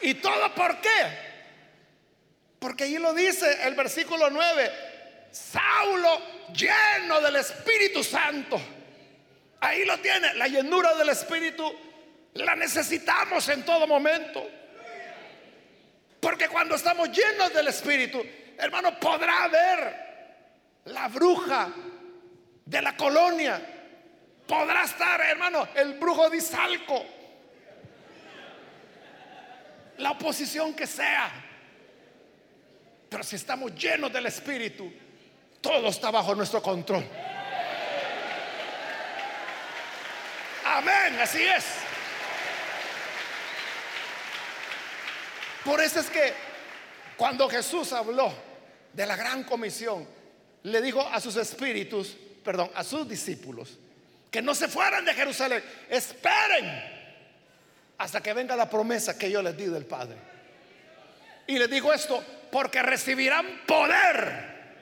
[0.01, 1.29] ¿Y todo por qué?
[2.59, 4.71] Porque ahí lo dice el versículo 9.
[5.31, 6.21] Saulo
[6.53, 8.59] lleno del Espíritu Santo.
[9.61, 10.33] Ahí lo tiene.
[10.35, 11.73] La llenura del Espíritu
[12.33, 14.47] la necesitamos en todo momento.
[16.19, 18.21] Porque cuando estamos llenos del Espíritu,
[18.57, 20.09] hermano, podrá ver
[20.85, 21.69] la bruja
[22.65, 23.61] de la colonia.
[24.45, 27.18] Podrá estar, hermano, el brujo de Izalco
[29.99, 31.31] la oposición que sea.
[33.09, 34.91] Pero si estamos llenos del Espíritu,
[35.61, 37.05] todo está bajo nuestro control.
[40.65, 41.65] Amén, así es.
[45.65, 46.33] Por eso es que
[47.17, 48.33] cuando Jesús habló
[48.93, 50.07] de la gran comisión,
[50.63, 53.77] le dijo a sus espíritus, perdón, a sus discípulos,
[54.31, 56.98] que no se fueran de Jerusalén, esperen
[57.99, 60.15] hasta que venga la promesa que yo les di del Padre.
[61.47, 64.73] Y les digo esto porque recibirán poder,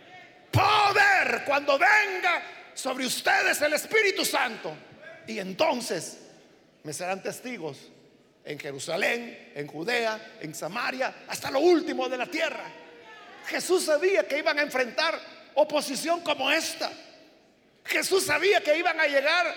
[0.52, 2.44] poder cuando venga
[2.74, 4.74] sobre ustedes el Espíritu Santo.
[5.26, 6.20] Y entonces
[6.84, 7.90] me serán testigos
[8.46, 12.66] en Jerusalén, en Judea, en Samaria, hasta lo último de la tierra.
[13.48, 15.20] Jesús sabía que iban a enfrentar
[15.56, 16.92] oposición como esta.
[17.84, 19.56] Jesús sabía que iban a llegar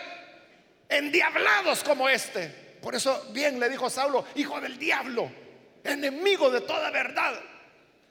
[0.88, 2.69] endiablados como este.
[2.80, 5.30] Por eso bien le dijo Saulo, hijo del diablo,
[5.84, 7.34] enemigo de toda verdad.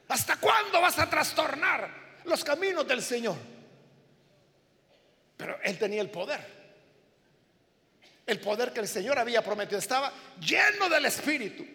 [0.08, 1.90] ¿Hasta cuándo vas a trastornar
[2.26, 3.36] los caminos del Señor?
[5.38, 6.60] Pero él tenía el poder.
[8.26, 9.80] El poder que el Señor había prometido.
[9.80, 11.66] Estaba lleno del Espíritu.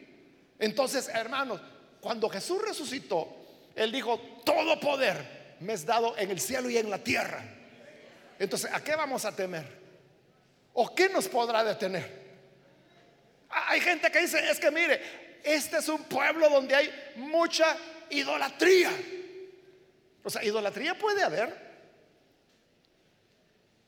[0.58, 1.60] Entonces, hermanos,
[2.00, 3.28] cuando Jesús resucitó,
[3.74, 7.42] él dijo, todo poder me es dado en el cielo y en la tierra.
[8.38, 9.66] Entonces, ¿a qué vamos a temer?
[10.74, 12.23] ¿O qué nos podrá detener?
[13.68, 15.00] Hay gente que dice, es que mire,
[15.44, 17.76] este es un pueblo donde hay mucha
[18.10, 18.90] idolatría.
[20.22, 21.64] O sea, idolatría puede haber.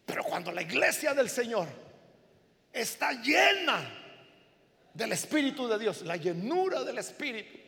[0.05, 1.67] Pero cuando la iglesia del Señor
[2.73, 4.03] está llena
[4.95, 7.59] del Espíritu de Dios, la llenura del Espíritu,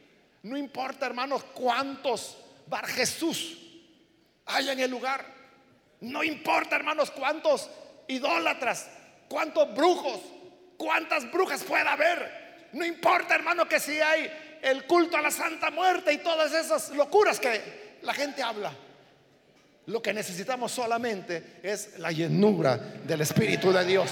[0.44, 2.38] no importa, hermanos, cuántos
[2.68, 3.58] Bar Jesús
[4.44, 5.24] hay en el lugar.
[6.00, 7.68] No importa, hermanos, cuántos
[8.06, 8.88] idólatras,
[9.28, 10.20] cuántos brujos,
[10.78, 12.68] cuántas brujas pueda haber.
[12.72, 16.90] No importa, hermano, que si hay el culto a la Santa Muerte y todas esas
[16.90, 18.72] locuras que la gente habla.
[19.86, 24.10] Lo que necesitamos solamente es la llenura del Espíritu de Dios.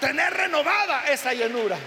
[0.00, 1.78] Tener renovada esa llenura.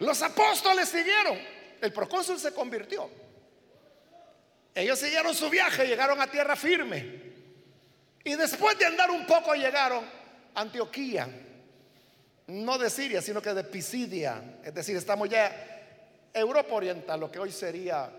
[0.00, 1.38] Los apóstoles siguieron.
[1.80, 3.10] El procónsul se convirtió.
[4.74, 7.32] Ellos siguieron su viaje, llegaron a tierra firme.
[8.24, 10.04] Y después de andar un poco llegaron
[10.54, 11.28] a Antioquía,
[12.46, 14.58] no de Siria, sino que de Pisidia.
[14.64, 18.10] Es decir, estamos ya Europa Oriental, lo que hoy sería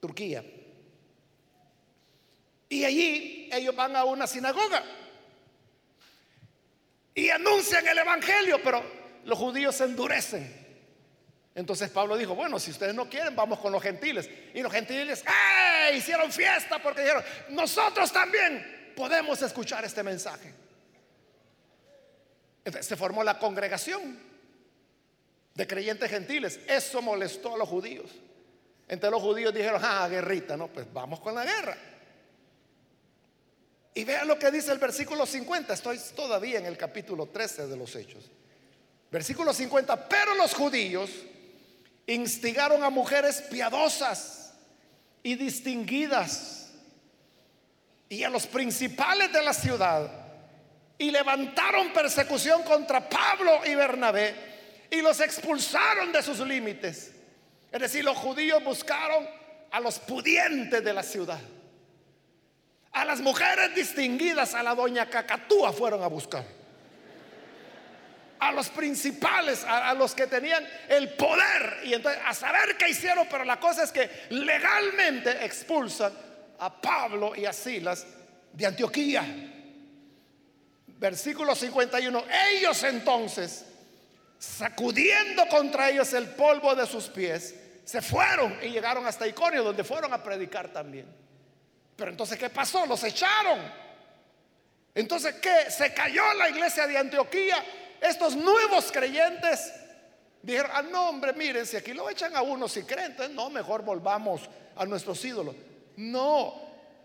[0.00, 0.44] Turquía.
[2.68, 4.82] Y allí ellos van a una sinagoga
[7.14, 8.82] y anuncian el Evangelio, pero
[9.24, 10.64] los judíos se endurecen.
[11.54, 14.28] Entonces Pablo dijo, bueno, si ustedes no quieren, vamos con los gentiles.
[14.52, 15.96] Y los gentiles, ¡eh!
[15.96, 20.54] Hicieron fiesta porque dijeron, nosotros también podemos escuchar este mensaje.
[22.80, 24.18] se formó la congregación
[25.54, 26.60] de creyentes gentiles.
[26.66, 28.10] Eso molestó a los judíos.
[28.88, 31.76] Entre los judíos dijeron, ah, guerrita, no, pues vamos con la guerra.
[33.94, 35.72] Y vean lo que dice el versículo 50.
[35.72, 38.24] Estoy todavía en el capítulo 13 de los Hechos.
[39.10, 40.08] Versículo 50.
[40.08, 41.10] Pero los judíos
[42.06, 44.52] instigaron a mujeres piadosas
[45.22, 46.63] y distinguidas
[48.14, 50.08] y a los principales de la ciudad
[50.96, 54.34] y levantaron persecución contra Pablo y Bernabé
[54.90, 57.12] y los expulsaron de sus límites
[57.72, 59.26] Es decir, los judíos buscaron
[59.72, 61.40] a los pudientes de la ciudad.
[62.92, 66.44] A las mujeres distinguidas, a la doña Cacatúa fueron a buscar.
[68.38, 71.80] A los principales, a, los que tenían el poder.
[71.82, 76.12] Y entonces, a saber qué hicieron, pero la cosa es que legalmente expulsan
[76.58, 78.06] a Pablo y a Silas
[78.52, 79.24] de Antioquía.
[80.86, 82.24] Versículo 51.
[82.52, 83.64] Ellos entonces,
[84.38, 89.84] sacudiendo contra ellos el polvo de sus pies, se fueron y llegaron hasta Iconio, donde
[89.84, 91.06] fueron a predicar también.
[91.96, 92.86] Pero entonces, ¿qué pasó?
[92.86, 93.60] Los echaron.
[94.94, 95.70] Entonces, ¿qué?
[95.70, 97.56] Se cayó la iglesia de Antioquía.
[98.00, 99.72] Estos nuevos creyentes
[100.42, 103.50] dijeron, ah, no, hombre, miren, si aquí lo echan a uno si creen, entonces no,
[103.50, 104.42] mejor volvamos
[104.76, 105.54] a nuestros ídolos.
[105.96, 106.54] No,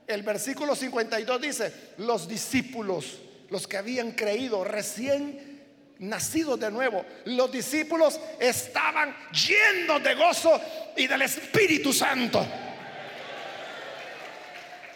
[0.07, 3.19] el versículo 52 dice, los discípulos,
[3.49, 5.61] los que habían creído recién
[5.99, 10.59] nacidos de nuevo, los discípulos estaban llenos de gozo
[10.97, 12.45] y del Espíritu Santo.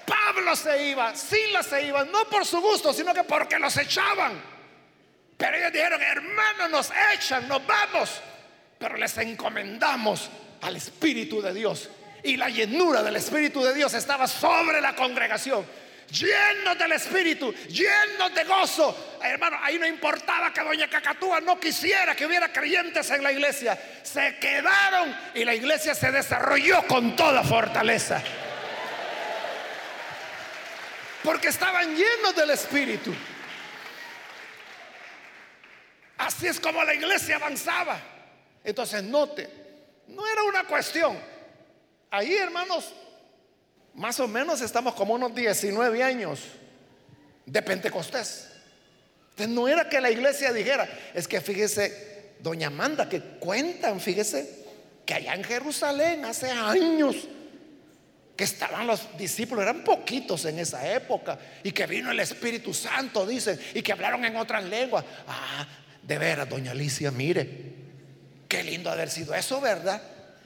[0.06, 4.42] Pablo se iba, Silas se iba, no por su gusto, sino que porque los echaban.
[5.38, 8.22] Pero ellos dijeron, hermanos, nos echan, nos vamos.
[8.78, 10.30] Pero les encomendamos
[10.62, 11.90] al Espíritu de Dios.
[12.24, 15.66] Y la llenura del Espíritu de Dios estaba sobre la congregación
[16.14, 19.18] llenos del Espíritu, llenos de gozo.
[19.22, 23.78] Hermano, ahí no importaba que doña Cacatúa no quisiera que hubiera creyentes en la iglesia.
[24.04, 28.22] Se quedaron y la iglesia se desarrolló con toda fortaleza.
[31.24, 33.14] Porque estaban llenos del Espíritu.
[36.18, 37.98] Así es como la iglesia avanzaba.
[38.64, 39.50] Entonces, note,
[40.08, 41.33] no era una cuestión.
[42.14, 42.94] Ahí, hermanos,
[43.96, 46.42] más o menos estamos como unos 19 años
[47.44, 48.50] de Pentecostés.
[49.32, 54.64] Entonces no era que la iglesia dijera, es que fíjese, doña Amanda, que cuentan, fíjese,
[55.08, 57.16] que allá en Jerusalén hace años
[58.38, 63.26] que estaban los discípulos, eran poquitos en esa época, y que vino el Espíritu Santo,
[63.26, 65.04] dicen, y que hablaron en otras lenguas.
[65.28, 65.68] Ah,
[66.04, 67.74] de veras, doña Alicia, mire,
[68.48, 70.00] qué lindo haber sido eso, ¿verdad?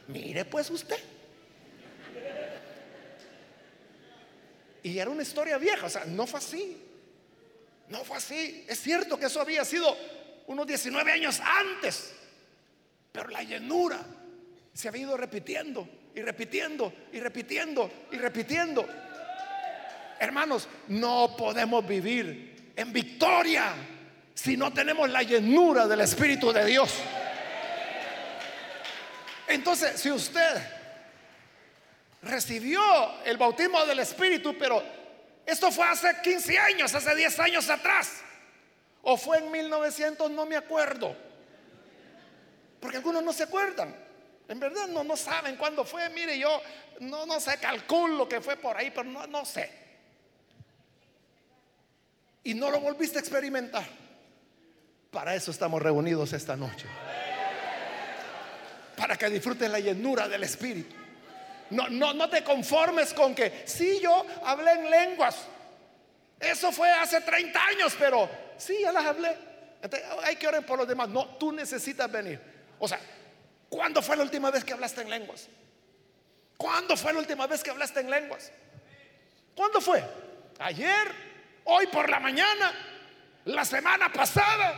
[0.07, 1.16] Mire pues usted.
[4.83, 6.77] Y era una historia vieja, o sea, no fue así.
[7.89, 8.65] No fue así.
[8.67, 9.95] Es cierto que eso había sido
[10.47, 12.13] unos 19 años antes,
[13.11, 13.99] pero la llenura
[14.73, 18.87] se había ido repitiendo y repitiendo y repitiendo y repitiendo.
[20.19, 23.73] Hermanos, no podemos vivir en victoria
[24.33, 26.93] si no tenemos la llenura del Espíritu de Dios.
[29.47, 30.76] Entonces, si usted
[32.21, 32.81] recibió
[33.23, 34.83] el bautismo del Espíritu, pero
[35.45, 38.21] esto fue hace 15 años, hace 10 años atrás.
[39.03, 41.15] O fue en 1900, no me acuerdo.
[42.79, 43.95] Porque algunos no se acuerdan.
[44.49, 46.09] En verdad no, no saben cuándo fue.
[46.09, 46.61] Mire, yo
[46.99, 49.71] no, no sé, calculo que fue por ahí, pero no, no sé.
[52.43, 53.85] Y no lo volviste a experimentar.
[55.11, 56.87] Para eso estamos reunidos esta noche.
[58.95, 61.06] Para que disfruten la llenura del Espíritu.
[61.69, 65.35] No, no, no te conformes con que, sí, yo hablé en lenguas.
[66.39, 69.35] Eso fue hace 30 años, pero sí, ya las hablé.
[70.23, 71.09] hay que orar por los demás.
[71.09, 72.39] No, tú necesitas venir.
[72.79, 72.99] O sea,
[73.69, 75.47] ¿cuándo fue la última vez que hablaste en lenguas?
[76.57, 78.51] ¿Cuándo fue la última vez que hablaste en lenguas?
[79.55, 80.03] ¿Cuándo fue?
[80.59, 81.27] ¿Ayer?
[81.63, 82.71] ¿Hoy por la mañana?
[83.45, 84.73] ¿La semana pasada?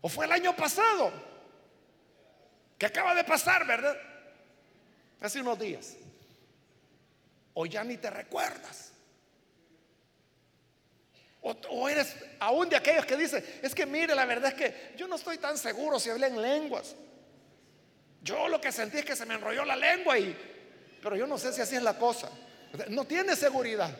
[0.00, 1.12] ¿O fue el año pasado?
[2.78, 3.96] Que acaba de pasar, ¿verdad?
[5.20, 5.96] Hace unos días.
[7.54, 8.92] O ya ni te recuerdas.
[11.70, 15.06] O, eres aún de aquellos que dicen, es que mire, la verdad es que yo
[15.06, 16.96] no estoy tan seguro si hablé en lenguas.
[18.20, 20.36] Yo lo que sentí es que se me enrolló la lengua y,
[21.00, 22.28] pero yo no sé si así es la cosa.
[22.88, 23.96] No tiene seguridad.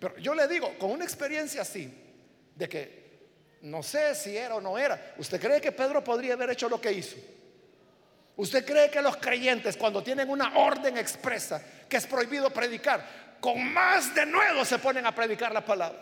[0.00, 1.92] Pero yo le digo, con una experiencia así,
[2.56, 3.04] de que
[3.62, 6.80] no sé si era o no era, ¿usted cree que Pedro podría haber hecho lo
[6.80, 7.16] que hizo?
[8.36, 13.04] ¿Usted cree que los creyentes cuando tienen una orden expresa que es prohibido predicar,
[13.40, 16.00] con más de nuevo se ponen a predicar la palabra?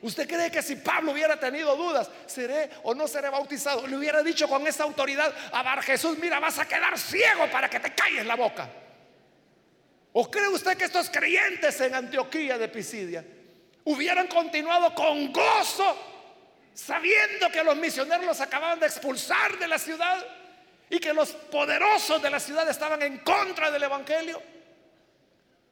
[0.00, 4.22] ¿Usted cree que si Pablo hubiera tenido dudas, seré o no seré bautizado, le hubiera
[4.22, 7.92] dicho con esa autoridad a Bar Jesús, mira, vas a quedar ciego para que te
[7.94, 8.68] calles la boca?
[10.12, 13.24] ¿O cree usted que estos creyentes en Antioquía de Pisidia
[13.84, 15.96] hubieran continuado con gozo,
[16.74, 20.24] sabiendo que los misioneros los acababan de expulsar de la ciudad?
[20.90, 24.42] Y que los poderosos de la ciudad estaban en contra del Evangelio.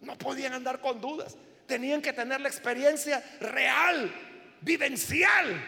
[0.00, 1.36] No podían andar con dudas.
[1.66, 4.12] Tenían que tener la experiencia real,
[4.60, 5.60] vivencial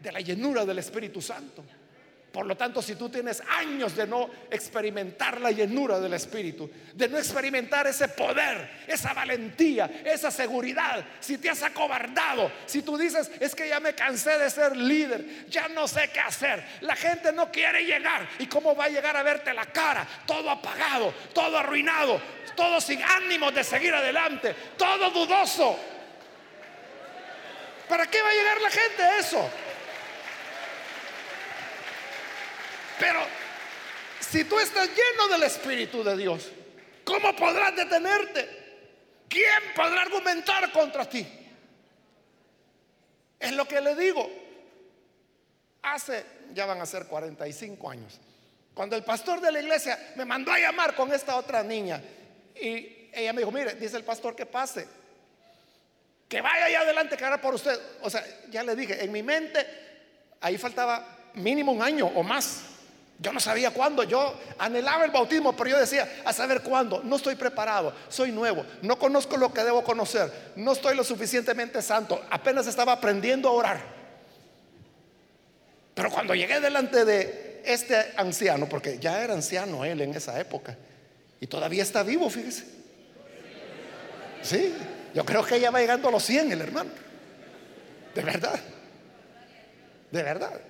[0.00, 1.64] de la llenura del Espíritu Santo.
[2.32, 7.06] Por lo tanto, si tú tienes años de no experimentar la llenura del Espíritu, de
[7.06, 13.30] no experimentar ese poder, esa valentía, esa seguridad, si te has acobardado, si tú dices,
[13.38, 17.32] es que ya me cansé de ser líder, ya no sé qué hacer, la gente
[17.32, 20.08] no quiere llegar, ¿y cómo va a llegar a verte la cara?
[20.26, 22.18] Todo apagado, todo arruinado,
[22.56, 25.78] todo sin ánimos de seguir adelante, todo dudoso.
[27.90, 29.50] ¿Para qué va a llegar la gente a eso?
[32.98, 33.20] Pero
[34.20, 36.50] si tú estás lleno del Espíritu de Dios,
[37.04, 38.62] ¿cómo podrás detenerte?
[39.28, 41.26] ¿Quién podrá argumentar contra ti?
[43.38, 44.30] Es lo que le digo.
[45.82, 48.20] Hace, ya van a ser 45 años,
[48.72, 52.00] cuando el pastor de la iglesia me mandó a llamar con esta otra niña
[52.54, 54.86] y ella me dijo, mire, dice el pastor que pase,
[56.28, 57.78] que vaya allá adelante que haga por usted.
[58.00, 59.66] O sea, ya le dije, en mi mente
[60.40, 62.62] ahí faltaba mínimo un año o más.
[63.18, 67.16] Yo no sabía cuándo, yo anhelaba el bautismo, pero yo decía, a saber cuándo, no
[67.16, 72.20] estoy preparado, soy nuevo, no conozco lo que debo conocer, no estoy lo suficientemente santo,
[72.30, 73.80] apenas estaba aprendiendo a orar.
[75.94, 80.76] Pero cuando llegué delante de este anciano, porque ya era anciano él en esa época,
[81.38, 82.64] y todavía está vivo, fíjese.
[84.42, 84.74] Sí,
[85.14, 86.90] yo creo que ya va llegando a los 100 el hermano.
[88.14, 88.58] De verdad.
[90.10, 90.60] De verdad.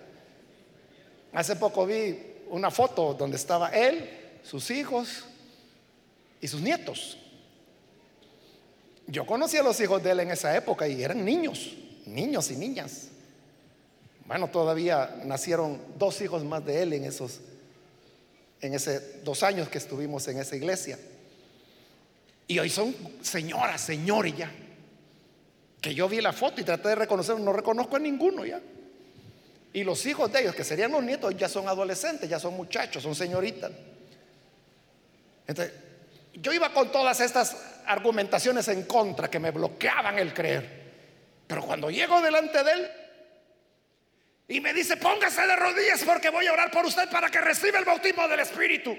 [1.33, 4.11] Hace poco vi una foto donde estaba él,
[4.43, 5.25] sus hijos
[6.39, 7.17] y sus nietos.
[9.07, 11.73] Yo conocí a los hijos de él en esa época y eran niños,
[12.05, 13.09] niños y niñas.
[14.27, 17.41] Bueno, todavía nacieron dos hijos más de él en esos,
[18.61, 20.99] en ese dos años que estuvimos en esa iglesia.
[22.47, 24.53] Y hoy son señoras, señores ya.
[25.81, 28.61] Que yo vi la foto y traté de reconocer, no reconozco a ninguno ya.
[29.73, 33.03] Y los hijos de ellos, que serían los nietos, ya son adolescentes, ya son muchachos,
[33.03, 33.71] son señoritas.
[35.47, 35.75] Entonces,
[36.35, 37.57] yo iba con todas estas
[37.87, 40.83] argumentaciones en contra que me bloqueaban el creer.
[41.47, 42.91] Pero cuando llego delante de él
[44.49, 47.79] y me dice, póngase de rodillas porque voy a orar por usted para que reciba
[47.79, 48.97] el bautismo del Espíritu.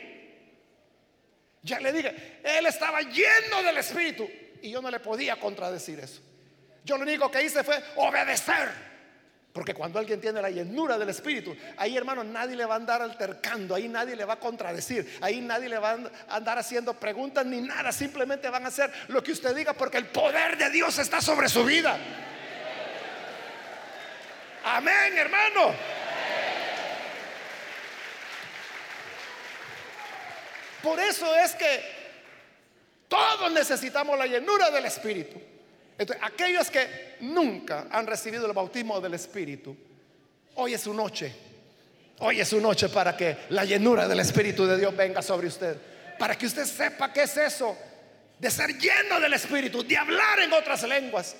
[1.62, 4.30] Ya le dije, él estaba lleno del Espíritu
[4.62, 6.22] y yo no le podía contradecir eso.
[6.84, 8.93] Yo lo único que hice fue obedecer.
[9.54, 13.04] Porque cuando alguien tiene la llenura del Espíritu, ahí hermano nadie le va a andar
[13.04, 17.46] altercando, ahí nadie le va a contradecir, ahí nadie le va a andar haciendo preguntas
[17.46, 20.98] ni nada, simplemente van a hacer lo que usted diga porque el poder de Dios
[20.98, 21.96] está sobre su vida.
[24.64, 25.76] Amén, hermano.
[30.82, 31.80] Por eso es que
[33.08, 35.53] todos necesitamos la llenura del Espíritu.
[35.98, 39.76] Entonces, aquellos que nunca han recibido el bautismo del Espíritu,
[40.56, 41.34] hoy es su noche.
[42.20, 45.78] Hoy es su noche para que la llenura del Espíritu de Dios venga sobre usted.
[46.18, 47.76] Para que usted sepa qué es eso
[48.40, 51.36] de ser lleno del Espíritu, de hablar en otras lenguas,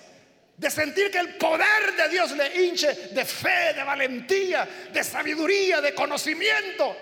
[0.56, 5.82] de sentir que el poder de Dios le hinche de fe, de valentía, de sabiduría,
[5.82, 6.96] de conocimiento.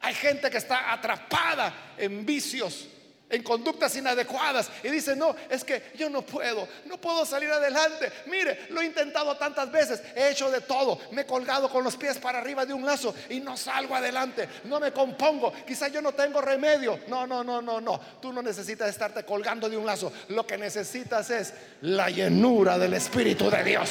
[0.00, 2.88] Hay gente que está atrapada en vicios,
[3.34, 8.12] en conductas inadecuadas y dice, no, es que yo no puedo, no puedo salir adelante.
[8.26, 11.96] Mire, lo he intentado tantas veces, he hecho de todo, me he colgado con los
[11.96, 16.00] pies para arriba de un lazo y no salgo adelante, no me compongo, quizás yo
[16.00, 17.00] no tengo remedio.
[17.08, 20.56] No, no, no, no, no, tú no necesitas estarte colgando de un lazo, lo que
[20.56, 23.90] necesitas es la llenura del Espíritu de Dios.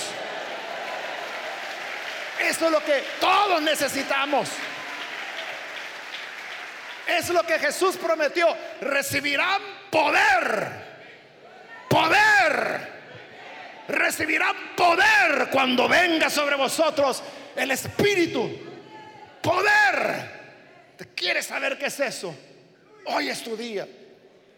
[2.41, 4.49] Eso es lo que todos necesitamos.
[7.17, 8.47] Es lo que Jesús prometió.
[8.81, 10.67] Recibirán poder.
[11.89, 12.93] Poder.
[13.87, 17.21] Recibirán poder cuando venga sobre vosotros
[17.55, 18.49] el Espíritu.
[19.41, 20.95] Poder.
[20.97, 22.35] ¿Te quieres saber qué es eso?
[23.05, 23.87] Hoy es tu día.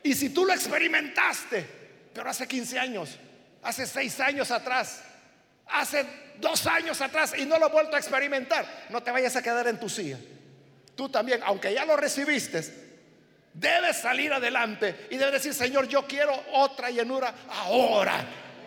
[0.04, 1.66] Y si tú lo experimentaste,
[2.14, 3.18] pero hace 15 años,
[3.64, 5.02] hace 6 años atrás,
[5.68, 6.06] hace
[6.38, 9.68] 2 años atrás y no lo he vuelto a experimentar, no te vayas a quedar
[9.68, 10.20] en tu silla
[10.96, 12.64] tú también, aunque ya lo recibiste,
[13.54, 18.26] debes salir adelante y debes decir, Señor, yo quiero otra llenura ahora.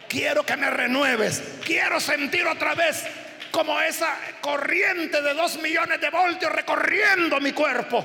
[0.09, 1.43] Quiero que me renueves.
[1.64, 3.05] Quiero sentir otra vez
[3.51, 8.05] como esa corriente de dos millones de voltios recorriendo mi cuerpo.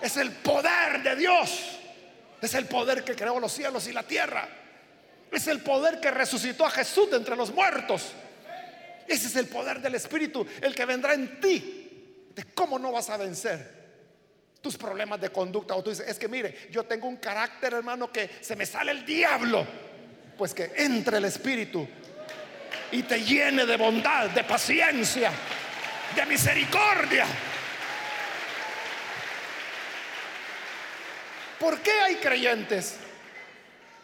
[0.00, 1.78] Es el poder de Dios.
[2.40, 4.48] Es el poder que creó los cielos y la tierra.
[5.30, 8.12] Es el poder que resucitó a Jesús de entre los muertos.
[9.06, 11.83] Ese es el poder del Espíritu, el que vendrá en ti
[12.54, 13.84] cómo no vas a vencer
[14.60, 15.74] tus problemas de conducta.
[15.74, 18.92] O tú dices, es que mire, yo tengo un carácter, hermano, que se me sale
[18.92, 19.66] el diablo.
[20.36, 21.86] Pues que entre el Espíritu
[22.90, 25.30] y te llene de bondad, de paciencia,
[26.16, 27.26] de misericordia.
[31.60, 32.96] ¿Por qué hay creyentes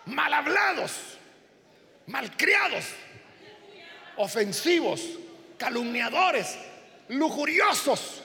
[0.07, 1.19] mal hablados,
[2.07, 2.85] malcriados,
[4.17, 5.01] ofensivos,
[5.59, 6.57] calumniadores,
[7.11, 8.23] lujuriosos,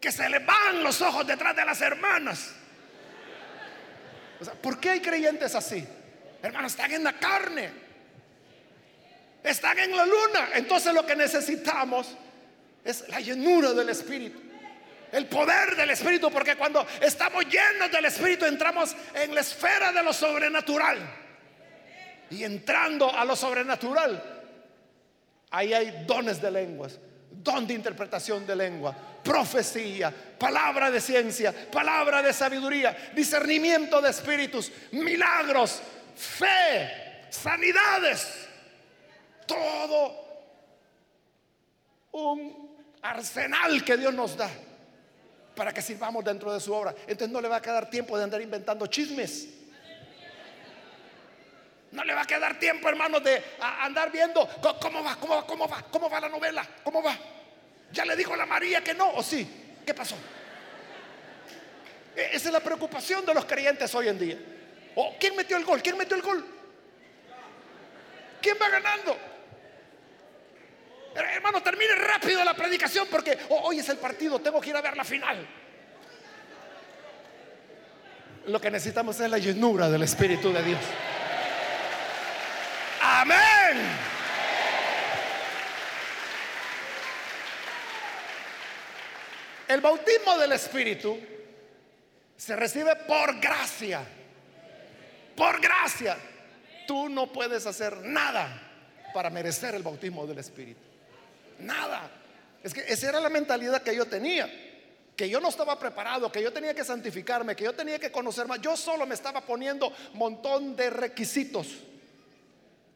[0.00, 2.52] que se le van los ojos detrás de las hermanas?
[4.60, 5.86] ¿Por qué hay creyentes así?
[6.42, 7.70] Hermanos, están en la carne.
[9.42, 10.50] Están en la luna.
[10.54, 12.08] Entonces lo que necesitamos
[12.84, 14.40] es la llenura del Espíritu.
[15.12, 16.30] El poder del Espíritu.
[16.30, 20.98] Porque cuando estamos llenos del Espíritu entramos en la esfera de lo sobrenatural.
[22.30, 24.33] Y entrando a lo sobrenatural,
[25.54, 26.98] ahí hay dones de lenguas,
[27.30, 34.72] don de interpretación de lengua, profecía, palabra de ciencia, palabra de sabiduría, discernimiento de espíritus,
[34.90, 35.80] milagros,
[36.16, 38.48] fe, sanidades,
[39.46, 40.24] todo
[42.12, 44.50] un arsenal que Dios nos da
[45.54, 46.92] para que sirvamos dentro de su obra.
[47.06, 49.48] Entonces no le va a quedar tiempo de andar inventando chismes.
[51.94, 54.48] No le va a quedar tiempo, hermanos, de andar viendo
[54.80, 57.16] cómo va, cómo va, cómo va, cómo va la novela, cómo va.
[57.92, 59.78] Ya le dijo la María que no, o sí.
[59.86, 60.16] ¿Qué pasó?
[62.16, 64.36] E, esa es la preocupación de los creyentes hoy en día.
[64.96, 65.80] ¿O quién metió el gol?
[65.82, 66.44] ¿Quién metió el gol?
[68.42, 69.16] ¿Quién va ganando?
[71.14, 74.96] Hermano, termine rápido la predicación porque hoy es el partido, tengo que ir a ver
[74.96, 75.46] la final.
[78.46, 80.80] Lo que necesitamos es la llenura del Espíritu de Dios.
[83.16, 83.78] Amén.
[89.68, 91.16] El bautismo del Espíritu
[92.36, 94.02] se recibe por gracia.
[95.36, 96.16] Por gracia.
[96.88, 98.48] Tú no puedes hacer nada
[99.14, 100.80] para merecer el bautismo del Espíritu.
[101.60, 102.10] Nada.
[102.64, 104.50] Es que esa era la mentalidad que yo tenía.
[105.16, 108.48] Que yo no estaba preparado, que yo tenía que santificarme, que yo tenía que conocer
[108.48, 108.60] más.
[108.60, 111.68] Yo solo me estaba poniendo montón de requisitos.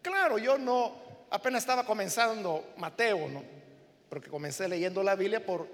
[0.03, 0.95] Claro, yo no,
[1.31, 3.43] apenas estaba comenzando Mateo, ¿no?
[4.09, 5.69] Porque comencé leyendo la Biblia por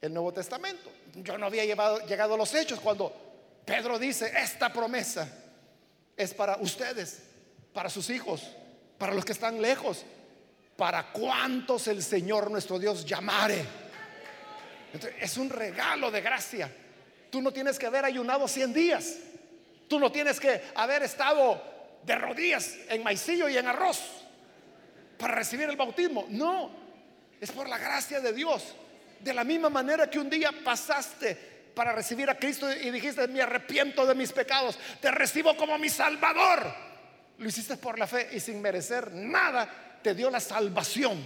[0.00, 0.90] el Nuevo Testamento.
[1.14, 3.12] Yo no había llegado a los hechos cuando
[3.64, 5.30] Pedro dice, esta promesa
[6.16, 7.22] es para ustedes,
[7.72, 8.42] para sus hijos,
[8.98, 10.04] para los que están lejos,
[10.76, 13.64] para cuantos el Señor nuestro Dios llamare.
[15.20, 16.70] es un regalo de gracia.
[17.30, 19.14] Tú no tienes que haber ayunado 100 días.
[19.88, 21.73] Tú no tienes que haber estado
[22.04, 24.00] de rodillas en maicillo y en arroz
[25.18, 26.26] para recibir el bautismo.
[26.28, 26.70] No,
[27.40, 28.74] es por la gracia de Dios.
[29.20, 33.42] De la misma manera que un día pasaste para recibir a Cristo y dijiste, me
[33.42, 36.72] arrepiento de mis pecados, te recibo como mi Salvador.
[37.38, 41.22] Lo hiciste por la fe y sin merecer nada, te dio la salvación.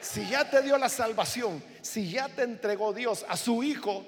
[0.00, 4.04] Si ya te dio la salvación, si ya te entregó Dios a su Hijo,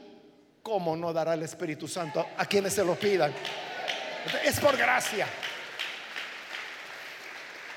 [0.62, 3.32] ¿cómo no dará el Espíritu Santo a quienes se lo pidan?
[4.44, 5.26] Es por gracia.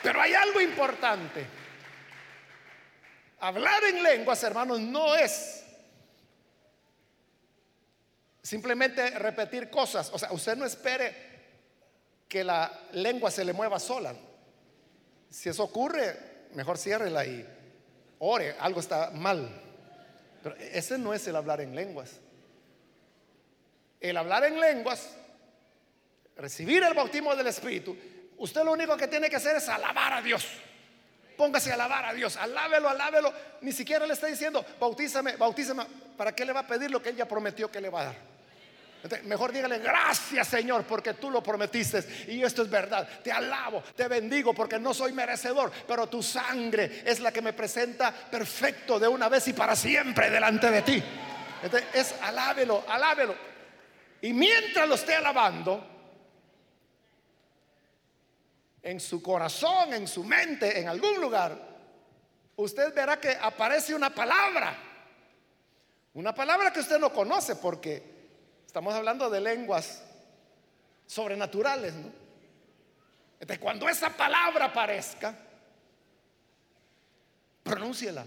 [0.02, 1.46] Pero hay algo importante.
[3.40, 5.64] Hablar en lenguas, hermanos, no es
[8.42, 10.10] simplemente repetir cosas.
[10.12, 11.30] O sea, usted no espere
[12.28, 14.14] que la lengua se le mueva sola.
[15.30, 17.46] Si eso ocurre, mejor ciérrela y
[18.20, 19.50] ore, algo está mal.
[20.42, 22.20] Pero ese no es el hablar en lenguas.
[24.00, 25.10] El hablar en lenguas,
[26.40, 27.96] recibir el bautismo del Espíritu,
[28.38, 30.48] usted lo único que tiene que hacer es alabar a Dios.
[31.38, 33.34] Póngase a alabar a Dios, alábelo, alábelo.
[33.62, 35.86] Ni siquiera le está diciendo, bautízame, bautízame.
[36.18, 38.06] ¿Para qué le va a pedir lo que él ya prometió que le va a
[38.06, 38.30] dar?
[39.24, 43.08] mejor dígale, gracias Señor, porque tú lo prometiste y esto es verdad.
[43.24, 47.54] Te alabo, te bendigo porque no soy merecedor, pero tu sangre es la que me
[47.54, 51.04] presenta perfecto de una vez y para siempre delante de ti.
[51.94, 53.36] es alábelo, alábelo.
[54.22, 55.99] Y mientras lo esté alabando,
[58.90, 61.56] en su corazón, en su mente, en algún lugar,
[62.56, 64.76] usted verá que aparece una palabra.
[66.16, 68.02] Una palabra que usted no conoce porque
[68.66, 70.04] estamos hablando de lenguas
[71.06, 71.94] sobrenaturales.
[73.34, 75.38] Entonces, cuando esa palabra aparezca,
[77.62, 78.26] pronúnciela.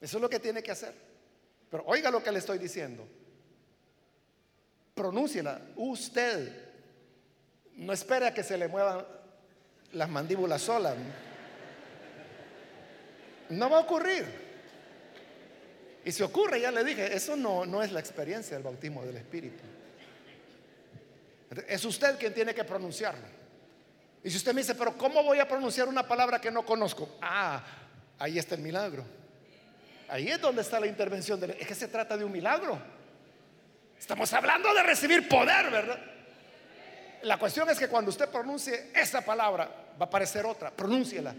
[0.00, 0.94] Eso es lo que tiene que hacer.
[1.68, 3.04] Pero oiga lo que le estoy diciendo.
[4.94, 5.60] Pronúnciela.
[5.74, 6.70] Usted
[7.72, 9.04] no espera que se le muevan
[9.92, 10.94] las mandíbulas solas.
[13.50, 14.26] No va a ocurrir.
[16.04, 19.16] Y si ocurre, ya le dije, eso no, no es la experiencia del bautismo del
[19.16, 19.62] Espíritu.
[21.66, 23.26] Es usted quien tiene que pronunciarlo.
[24.22, 27.18] Y si usted me dice, pero ¿cómo voy a pronunciar una palabra que no conozco?
[27.20, 27.62] Ah,
[28.18, 29.04] ahí está el milagro.
[30.08, 31.40] Ahí es donde está la intervención.
[31.40, 32.80] De, es que se trata de un milagro.
[33.98, 36.00] Estamos hablando de recibir poder, ¿verdad?
[37.22, 39.64] La cuestión es que cuando usted pronuncie esa palabra,
[40.00, 41.34] va a aparecer otra, pronúnciela.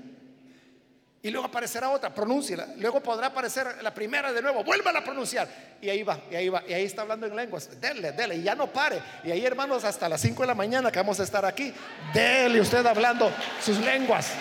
[1.24, 2.68] Y luego aparecerá otra, pronúnciela.
[2.78, 5.48] Luego podrá aparecer la primera de nuevo, vuelva a pronunciar.
[5.80, 7.80] Y ahí va, y ahí va, y ahí está hablando en lenguas.
[7.80, 9.00] Dele, dele, y ya no pare.
[9.24, 11.72] Y ahí, hermanos, hasta las 5 de la mañana que vamos a estar aquí,
[12.12, 13.32] dele usted hablando
[13.64, 14.32] sus lenguas.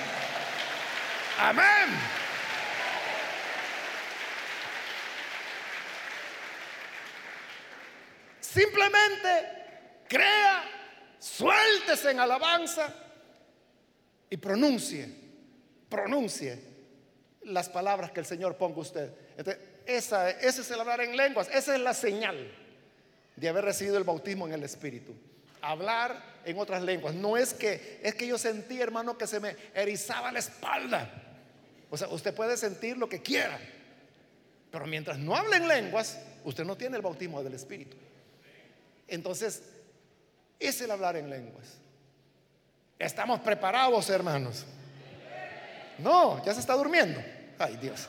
[1.38, 2.20] Amén.
[8.40, 10.64] Simplemente crea,
[11.20, 12.92] suéltese en alabanza
[14.28, 15.08] y pronuncie,
[15.88, 16.58] pronuncie
[17.44, 19.12] las palabras que el Señor ponga usted.
[19.86, 22.50] esa, ese es el hablar en lenguas, esa es la señal
[23.36, 25.14] de haber recibido el bautismo en el Espíritu.
[25.62, 27.14] Hablar en otras lenguas.
[27.14, 31.10] No es que, es que yo sentí, hermano, que se me erizaba la espalda.
[31.90, 33.58] O sea, usted puede sentir lo que quiera,
[34.70, 37.96] pero mientras no hable en lenguas, usted no tiene el bautismo del Espíritu.
[39.08, 39.62] Entonces,
[40.60, 41.78] es el hablar en lenguas.
[42.98, 44.66] Estamos preparados, hermanos.
[45.98, 47.20] No, ya se está durmiendo.
[47.58, 48.06] Ay, Dios.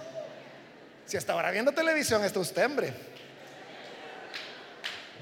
[1.06, 2.94] Si hasta ahora viendo televisión está usted, hombre.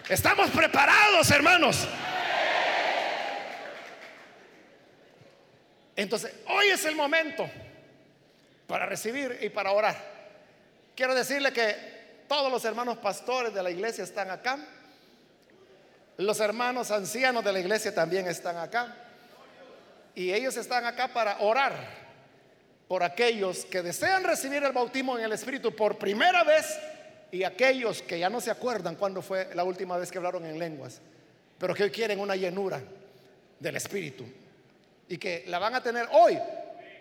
[0.09, 1.87] Estamos preparados, hermanos.
[5.95, 7.49] Entonces, hoy es el momento
[8.67, 9.95] para recibir y para orar.
[10.95, 14.57] Quiero decirle que todos los hermanos pastores de la iglesia están acá.
[16.19, 18.93] Los hermanos ancianos de la iglesia también están acá.
[20.13, 21.73] Y ellos están acá para orar
[22.89, 26.77] por aquellos que desean recibir el bautismo en el Espíritu por primera vez
[27.31, 30.59] y aquellos que ya no se acuerdan cuándo fue la última vez que hablaron en
[30.59, 30.99] lenguas,
[31.57, 32.81] pero que hoy quieren una llenura
[33.57, 34.25] del Espíritu
[35.07, 36.37] y que la van a tener hoy,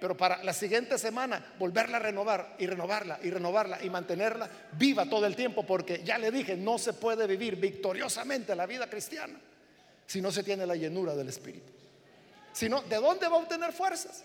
[0.01, 5.07] pero para la siguiente semana volverla a renovar y renovarla y renovarla y mantenerla viva
[5.07, 9.39] todo el tiempo, porque ya le dije, no se puede vivir victoriosamente la vida cristiana
[10.07, 11.71] si no se tiene la llenura del Espíritu.
[12.53, 14.25] Sino, ¿de dónde va a obtener fuerzas?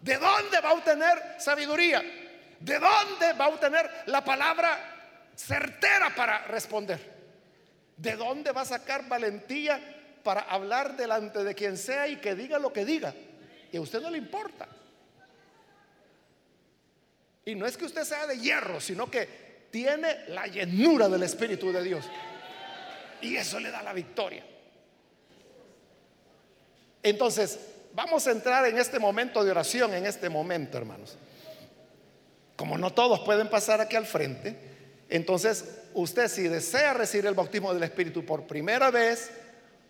[0.00, 2.00] ¿De dónde va a obtener sabiduría?
[2.60, 4.78] ¿De dónde va a obtener la palabra
[5.34, 7.00] certera para responder?
[7.96, 9.80] ¿De dónde va a sacar valentía
[10.22, 13.12] para hablar delante de quien sea y que diga lo que diga?
[13.72, 14.68] Y a usted no le importa.
[17.50, 19.28] Y no es que usted sea de hierro, sino que
[19.70, 22.04] tiene la llenura del Espíritu de Dios.
[23.20, 24.44] Y eso le da la victoria.
[27.02, 27.58] Entonces,
[27.92, 31.16] Vamos a entrar en este momento de oración, en este momento, hermanos.
[32.56, 34.56] Como no todos pueden pasar aquí al frente,
[35.08, 39.30] entonces usted si desea recibir el bautismo del Espíritu por primera vez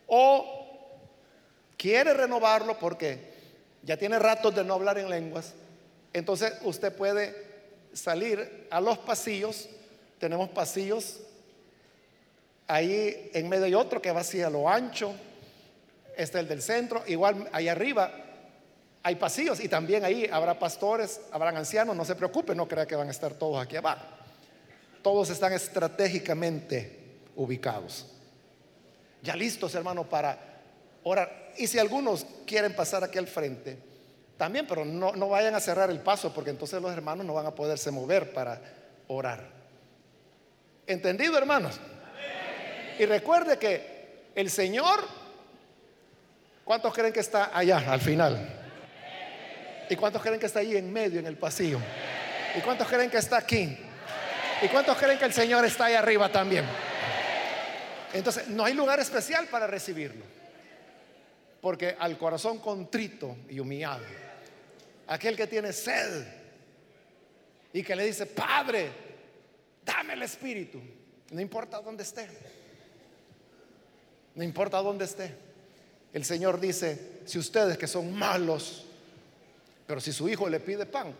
[0.06, 0.88] o
[1.76, 3.18] quiere renovarlo porque
[3.82, 5.52] ya tiene ratos de no hablar en lenguas,
[6.12, 7.49] entonces usted puede
[7.92, 9.68] salir a los pasillos.
[10.18, 11.20] Tenemos pasillos
[12.66, 15.14] ahí en medio de otro que va hacia lo ancho
[16.20, 18.12] este es el del centro, igual ahí arriba
[19.02, 22.94] hay pasillos y también ahí habrá pastores, habrán ancianos, no se preocupe, no crea que
[22.94, 24.04] van a estar todos aquí abajo.
[25.02, 26.98] Todos están estratégicamente
[27.36, 28.06] ubicados.
[29.22, 30.38] Ya listos, hermano, para
[31.04, 31.52] orar.
[31.56, 33.78] Y si algunos quieren pasar aquí al frente,
[34.40, 37.44] también, pero no, no vayan a cerrar el paso porque entonces los hermanos no van
[37.44, 38.60] a poderse mover para
[39.06, 39.44] orar.
[40.86, 41.78] ¿Entendido, hermanos?
[42.98, 45.04] Y recuerde que el Señor
[46.70, 48.38] ¿Cuántos creen que está allá al final?
[49.88, 51.80] ¿Y cuántos creen que está ahí en medio, en el pasillo?
[52.56, 53.76] ¿Y cuántos creen que está aquí?
[54.62, 56.64] ¿Y cuántos creen que el Señor está ahí arriba también?
[58.12, 60.24] Entonces, no hay lugar especial para recibirlo.
[61.60, 64.04] Porque al corazón contrito y humillado,
[65.10, 66.24] aquel que tiene sed
[67.72, 68.90] y que le dice, Padre,
[69.84, 70.80] dame el Espíritu,
[71.32, 72.28] no importa dónde esté,
[74.36, 75.34] no importa dónde esté.
[76.12, 78.86] El Señor dice, si ustedes que son malos,
[79.84, 81.12] pero si su hijo le pide pan,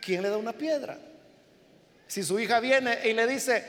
[0.00, 0.96] ¿quién le da una piedra?
[2.06, 3.64] Si su hija viene y le dice,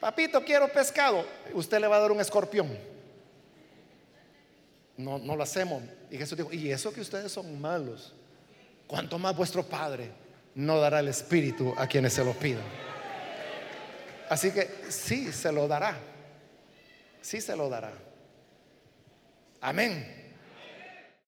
[0.00, 2.68] papito, quiero pescado, usted le va a dar un escorpión.
[4.98, 5.82] No, no lo hacemos.
[6.10, 8.14] Y Jesús dijo, y eso que ustedes son malos,
[8.90, 10.10] cuanto más vuestro Padre
[10.56, 12.64] no dará el Espíritu a quienes se lo pidan.
[14.28, 15.96] Así que sí se lo dará,
[17.20, 17.92] sí se lo dará.
[19.60, 20.19] Amén.